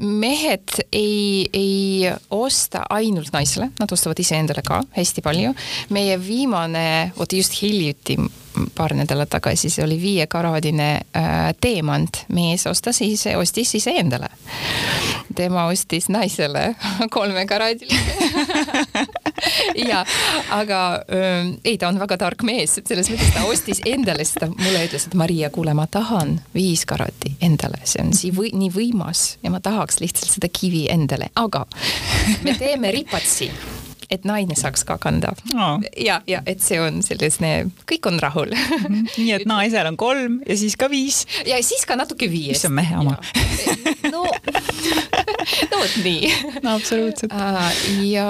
mehed 0.00 0.78
ei, 0.90 1.46
ei 1.52 2.12
osta 2.30 2.86
ainult 2.90 3.30
naisele, 3.36 3.70
nad 3.78 3.94
ostavad 3.94 4.22
iseendale 4.24 4.64
ka 4.66 4.82
hästi 4.96 5.22
palju. 5.22 5.54
meie 5.94 6.18
viimane, 6.18 7.12
vot 7.18 7.36
just 7.36 7.60
hiljuti 7.62 8.18
paar 8.74 8.94
nädalat 8.94 9.30
tagasi, 9.32 9.70
see 9.70 9.84
oli 9.84 9.98
viiekaraadine 10.02 10.88
äh, 11.16 11.54
teemant, 11.60 12.24
mees 12.32 12.66
ostas 12.66 13.00
ise, 13.04 13.36
ostis 13.36 13.74
iseendale. 13.74 14.28
tema 15.34 15.64
ostis 15.64 16.08
naisele 16.08 16.74
kolmekaraadilise 17.10 18.12
ja, 19.90 20.04
aga 20.50 21.02
ähm, 21.12 21.54
ei, 21.64 21.78
ta 21.78 21.88
on 21.88 22.00
väga 22.00 22.18
tark 22.20 22.42
mees, 22.46 22.78
selles 22.88 23.10
mõttes 23.10 23.32
ta 23.34 23.44
ostis 23.48 23.82
endale, 23.88 24.26
siis 24.28 24.40
ta 24.40 24.48
mulle 24.52 24.84
ütles, 24.86 25.06
et 25.08 25.16
Maria, 25.18 25.50
kuule, 25.50 25.74
ma 25.74 25.86
tahan 25.90 26.38
viis 26.54 26.84
karati 26.88 27.36
endale, 27.40 27.80
see 27.84 28.04
on 28.04 28.12
nii 28.12 28.32
või, 28.36 28.52
nii 28.58 28.72
võimas 28.74 29.26
ja 29.42 29.52
ma 29.54 29.62
tahaks 29.64 30.02
lihtsalt 30.02 30.36
seda 30.36 30.52
kivi 30.52 30.86
endale, 30.92 31.32
aga 31.34 31.64
me 32.44 32.56
teeme 32.58 32.92
ripatsi 32.94 33.50
et 34.12 34.26
naine 34.28 34.56
saaks 34.58 34.84
ka 34.88 34.98
kanda 35.02 35.32
no.. 35.54 35.80
ja, 35.96 36.20
ja 36.28 36.42
et 36.46 36.62
see 36.64 36.80
on 36.82 37.00
selline, 37.04 37.70
kõik 37.88 38.08
on 38.10 38.20
rahul 38.22 38.52
nii 38.52 39.32
et 39.38 39.46
naisel 39.48 39.88
on 39.92 39.98
kolm 40.00 40.40
ja 40.48 40.58
siis 40.58 40.76
ka 40.80 40.90
viis. 40.92 41.24
ja 41.48 41.58
siis 41.64 41.86
ka 41.88 41.96
natuke 41.98 42.28
viiest. 42.30 42.62
mis 42.62 42.68
on 42.68 42.76
mehe 42.76 42.98
oma. 42.98 43.16
no, 44.12 44.24
no 45.70 45.82
vot 45.82 45.98
nii. 46.04 46.32
no 46.64 46.76
absoluutselt. 46.76 47.34
ja 48.08 48.28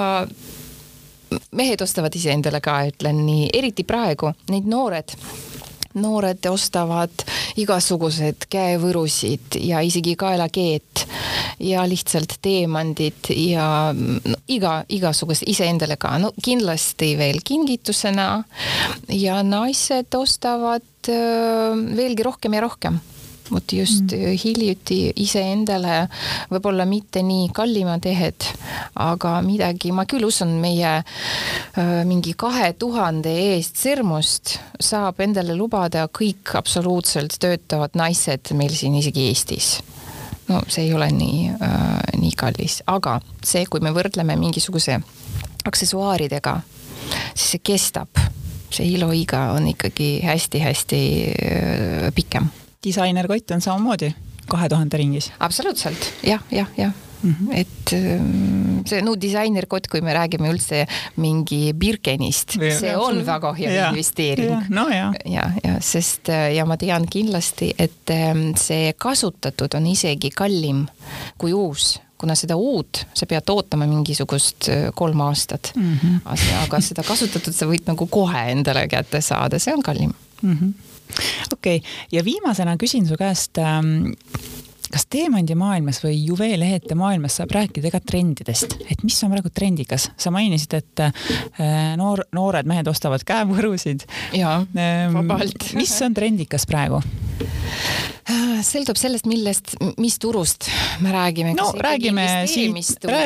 mehed 1.57 1.81
ostavad 1.81 2.15
iseendale 2.15 2.61
ka, 2.63 2.83
ütlen 2.91 3.23
nii, 3.25 3.49
eriti 3.57 3.85
praegu, 3.87 4.33
need 4.53 4.69
noored 4.69 5.15
noored 5.99 6.45
ostavad 6.49 7.25
igasugused 7.59 8.47
käevõrusid 8.51 9.59
ja 9.61 9.81
isegi 9.85 10.15
kaelakeet 10.19 11.05
ja 11.63 11.85
lihtsalt 11.89 12.37
teemandid 12.41 13.29
ja 13.35 13.67
no, 13.93 14.37
iga, 14.47 14.79
igasugust 14.89 15.45
iseendale 15.47 15.97
ka, 16.01 16.15
no 16.21 16.33
kindlasti 16.43 17.13
veel 17.19 17.41
kingitusena. 17.45 18.43
ja 19.09 19.41
naised 19.43 20.15
ostavad 20.17 21.09
äh, 21.09 21.73
veelgi 21.97 22.23
rohkem 22.23 22.53
ja 22.53 22.63
rohkem 22.65 22.99
vot 23.53 23.75
just 23.77 24.11
mm. 24.11 24.37
hiljuti 24.43 24.99
iseendale 25.23 26.03
võib-olla 26.51 26.85
mitte 26.89 27.23
nii 27.25 27.49
kallimad 27.55 28.05
ehed, 28.09 28.49
aga 28.99 29.37
midagi, 29.45 29.93
ma 29.95 30.07
küll 30.09 30.25
usun, 30.27 30.55
meie 30.63 30.95
mingi 32.09 32.35
kahe 32.37 32.73
tuhande 32.79 33.31
eest 33.53 33.79
sõrmust 33.81 34.57
saab 34.83 35.21
endale 35.23 35.55
lubada 35.57 36.05
kõik 36.11 36.55
absoluutselt 36.59 37.37
töötavad 37.41 37.97
naised 37.97 38.53
meil 38.57 38.73
siin 38.75 38.95
isegi 38.99 39.27
Eestis. 39.29 39.73
No 40.49 40.61
see 40.67 40.87
ei 40.87 40.93
ole 40.93 41.07
nii 41.15 41.53
äh,, 41.55 42.17
nii 42.19 42.33
kallis, 42.37 42.81
aga 42.91 43.19
see, 43.45 43.63
kui 43.69 43.83
me 43.83 43.93
võrdleme 43.95 44.35
mingisuguse 44.39 44.99
aksessuaaridega, 45.67 46.57
siis 47.31 47.53
see 47.53 47.63
kestab, 47.71 48.19
see 48.73 48.89
iluiga 48.97 49.45
on 49.55 49.69
ikkagi 49.71 50.17
hästi-hästi 50.25 51.01
äh, 51.31 52.11
pikem 52.15 52.51
disainerkott 52.83 53.51
on 53.51 53.61
samamoodi 53.61 54.13
kahe 54.49 54.69
tuhande 54.69 54.97
ringis. 54.97 55.31
absoluutselt 55.39 56.13
jah, 56.27 56.43
jah, 56.51 56.69
jah 56.77 56.93
mm. 57.23 57.35
-hmm. 57.35 57.55
et 57.55 57.93
ähm, 57.93 58.81
see 58.85 59.01
no 59.01 59.15
disainerkott, 59.21 59.87
kui 59.87 60.01
me 60.01 60.13
räägime 60.13 60.51
üldse 60.51 60.85
mingi 61.15 61.73
Birkenist, 61.73 62.57
see 62.59 62.95
on 62.97 63.25
väga 63.25 63.53
hea 63.53 63.71
ja, 63.71 63.89
investeering. 63.89 64.65
no 64.69 64.87
ja, 64.89 65.13
ja, 65.25 65.51
ja 65.63 65.75
sest 65.79 66.29
äh, 66.29 66.53
ja 66.55 66.65
ma 66.65 66.77
tean 66.77 67.07
kindlasti, 67.09 67.73
et 67.79 68.09
ähm, 68.11 68.51
see 68.59 68.93
kasutatud 68.97 69.75
on 69.75 69.87
isegi 69.87 70.29
kallim 70.29 70.87
kui 71.37 71.53
uus 71.53 71.99
kuna 72.23 72.35
seda 72.39 72.55
uut, 72.55 73.01
sa 73.13 73.25
pead 73.27 73.49
ootama 73.51 73.87
mingisugust 73.87 74.69
äh, 74.69 74.89
kolm 74.95 75.21
aastat 75.21 75.73
mm. 75.75 75.97
-hmm. 76.03 76.19
aga 76.63 76.79
seda 76.81 77.03
kasutatud 77.03 77.53
sa 77.53 77.67
võid 77.67 77.87
nagu 77.87 78.07
kohe 78.07 78.49
endale 78.51 78.87
kätte 78.87 79.21
saada, 79.21 79.59
see 79.59 79.73
on 79.73 79.83
kallim 79.83 80.13
mm. 80.41 80.57
-hmm 80.57 80.92
okei 81.53 81.79
okay., 81.79 81.79
ja 82.11 82.23
viimasena 82.25 82.77
küsin 82.81 83.07
su 83.09 83.17
käest 83.19 83.59
ähm, 83.61 84.13
kas 84.93 85.07
teemandimaailmas 85.09 86.01
või 86.03 86.17
juveelehete 86.27 86.95
maailmas 86.97 87.39
saab 87.39 87.53
rääkida 87.55 87.89
ka 87.93 88.01
trendidest, 88.03 88.77
et 88.91 89.01
mis 89.05 89.17
on 89.25 89.33
praegu 89.33 89.49
trendikas? 89.53 90.09
sa 90.17 90.31
mainisid, 90.33 90.75
et 90.77 91.03
äh, 91.07 91.93
noor, 91.99 92.23
noored 92.35 92.69
mehed 92.69 92.87
ostavad 92.91 93.25
käevõrusid. 93.27 94.05
jaa, 94.37 94.59
ähm, 94.77 95.17
vabalt. 95.17 95.71
mis 95.77 95.95
on 96.05 96.13
trendikas 96.13 96.67
praegu? 96.69 97.01
Äh, 98.29 98.61
sõltub 98.65 98.99
sellest, 98.99 99.25
millest, 99.29 99.73
mis 99.97 100.19
turust 100.21 100.69
me 101.03 101.11
räägime. 101.15 101.55
no 101.57 101.71
räägime 101.73 102.27
siin, 102.51 102.77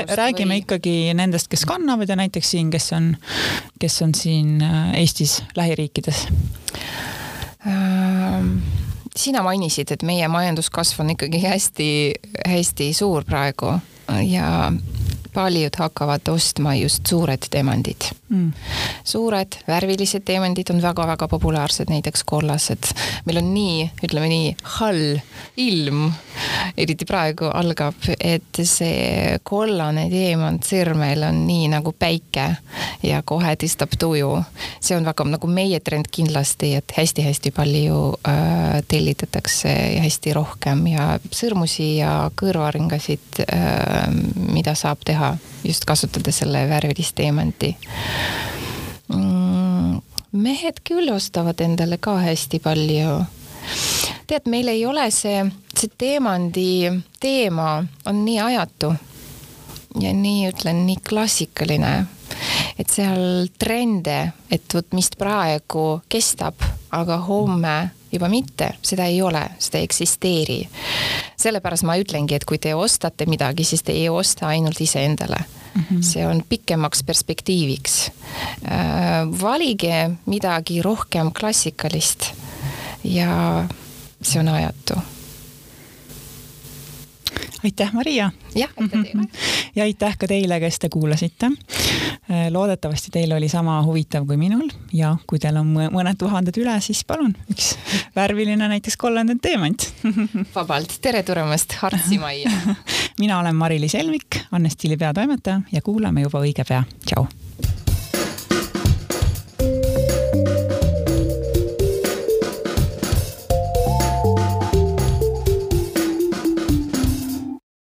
räägime 0.08 0.56
või... 0.56 0.64
ikkagi 0.64 0.96
nendest, 1.18 1.52
kes 1.52 1.68
kannavad 1.70 2.10
ja 2.10 2.18
näiteks 2.20 2.56
siin, 2.56 2.72
kes 2.74 2.92
on, 2.98 3.12
kes 3.82 4.02
on 4.08 4.16
siin 4.16 4.58
äh, 4.64 4.96
Eestis 5.04 5.42
lähiriikides 5.58 6.28
sina 9.18 9.44
mainisid, 9.44 9.92
et 9.92 10.04
meie 10.04 10.28
majanduskasv 10.28 11.02
on 11.02 11.10
ikkagi 11.16 11.42
hästi-hästi 11.44 12.94
suur 12.94 13.26
praegu 13.26 13.74
ja 14.24 14.72
paljud 15.34 15.76
hakkavad 15.78 16.28
ostma 16.34 16.76
just 16.76 17.06
suured 17.10 17.50
teemandid 17.52 18.10
mm.. 18.30 18.52
suured 19.04 19.58
värvilised 19.68 20.26
teemandid 20.26 20.70
on 20.74 20.82
väga-väga 20.82 21.28
populaarsed, 21.28 21.90
näiteks 21.90 22.24
kollased. 22.24 22.92
meil 23.26 23.42
on 23.42 23.54
nii, 23.54 23.90
ütleme 24.04 24.30
nii, 24.32 24.54
hall 24.78 25.20
ilm, 25.58 26.08
eriti 26.78 27.06
praegu 27.08 27.52
algab, 27.54 27.96
et 28.20 28.62
see 28.64 29.38
kollane 29.44 30.08
teemant 30.12 30.64
sõrmel 30.68 31.28
on 31.30 31.44
nii 31.48 31.72
nagu 31.72 31.94
päike 31.98 32.50
ja 33.04 33.22
kohe 33.26 33.56
tõstab 33.60 33.98
tuju. 34.00 34.32
see 34.80 34.98
on 34.98 35.06
väga 35.08 35.28
nagu 35.28 35.48
meie 35.52 35.80
trend 35.80 36.10
kindlasti, 36.12 36.74
et 36.80 36.94
hästi-hästi 36.98 37.52
palju 37.56 38.02
äh, 38.28 38.82
tellitatakse 38.88 39.74
ja 39.96 40.02
hästi 40.06 40.34
rohkem 40.38 40.86
ja 40.94 41.10
sõrmusi 41.32 41.98
ja 42.02 42.30
kõrvaringasid 42.36 43.44
äh,, 43.48 44.08
mida 44.36 44.76
saab 44.76 45.04
teha 45.06 45.36
just 45.64 45.86
kasutades 45.86 46.38
selle 46.44 46.64
värvilist 46.70 47.16
teemanti. 47.16 47.76
Mehed 50.38 50.82
küll 50.86 51.10
ostavad 51.14 51.62
endale 51.62 51.98
ka 51.98 52.18
hästi 52.22 52.60
palju. 52.60 53.26
tead, 54.28 54.46
meil 54.46 54.68
ei 54.68 54.86
ole 54.86 55.10
see, 55.12 55.44
see 55.76 55.92
teemandi 55.98 56.92
teema 57.20 57.84
on 58.06 58.26
nii 58.26 58.40
ajatu 58.40 58.94
ja 60.00 60.14
nii 60.14 60.50
ütlen, 60.52 60.86
nii 60.86 61.00
klassikaline, 61.10 61.94
et 62.80 62.90
seal 62.90 63.48
trende, 63.60 64.18
et 64.52 64.74
vot 64.74 64.94
mis 64.94 65.10
praegu 65.18 66.02
kestab, 66.10 66.62
aga 66.92 67.18
homme 67.28 67.78
juba 68.12 68.30
mitte, 68.32 68.74
seda 68.82 69.08
ei 69.08 69.22
ole, 69.22 69.44
seda 69.60 69.82
ei 69.82 69.88
eksisteeri. 69.90 70.60
sellepärast 71.38 71.84
ma 71.84 71.98
ütlengi, 71.98 72.36
et 72.36 72.46
kui 72.46 72.58
te 72.58 72.76
ostate 72.76 73.26
midagi, 73.26 73.64
siis 73.64 73.84
te 73.84 73.92
ei 73.92 74.10
osta 74.10 74.48
ainult 74.48 74.82
iseendale 74.82 75.40
mm. 75.40 75.57
-hmm. 75.78 76.02
see 76.02 76.28
on 76.28 76.44
pikemaks 76.50 77.04
perspektiiviks 77.04 78.12
äh,. 78.66 79.42
valige 79.42 80.12
midagi 80.26 80.82
rohkem 80.82 81.32
klassikalist 81.32 82.34
ja 83.04 83.68
see 84.22 84.40
on 84.40 84.48
ajatu 84.48 85.02
aitäh, 87.64 87.94
Maria! 87.94 88.32
jah, 88.56 88.70
aitäh 88.82 89.04
teile! 89.04 89.28
ja 89.76 89.84
aitäh 89.84 90.18
ka 90.18 90.28
teile, 90.28 90.60
kes 90.60 90.80
te 90.80 90.90
kuulasite. 90.90 91.52
Äh, 92.32 92.48
loodetavasti 92.52 93.12
teil 93.12 93.32
oli 93.32 93.50
sama 93.50 93.80
huvitav 93.86 94.28
kui 94.28 94.38
minul 94.38 94.70
ja 94.94 95.16
kui 95.28 95.40
teil 95.40 95.58
on 95.62 95.72
mõned 95.94 96.20
tuhanded 96.20 96.58
üle, 96.60 96.76
siis 96.84 97.04
palun, 97.08 97.36
üks 97.52 97.74
värviline 98.16 98.68
näiteks 98.68 98.98
kollane 99.00 99.38
teemant 99.42 99.90
vabalt, 100.56 101.00
tere 101.02 101.24
tulemast 101.24 101.78
Hartsi 101.82 102.20
majja 102.20 102.52
mina 103.22 103.40
olen 103.40 103.56
Mari-Liis 103.56 103.98
Helmik, 103.98 104.44
Anne 104.52 104.70
Stiili 104.70 104.98
peatoimetaja 104.98 105.62
ja 105.72 105.82
kuulame 105.82 106.28
juba 106.28 106.44
õige 106.44 106.68
pea. 106.68 106.84
tšau! 107.06 107.47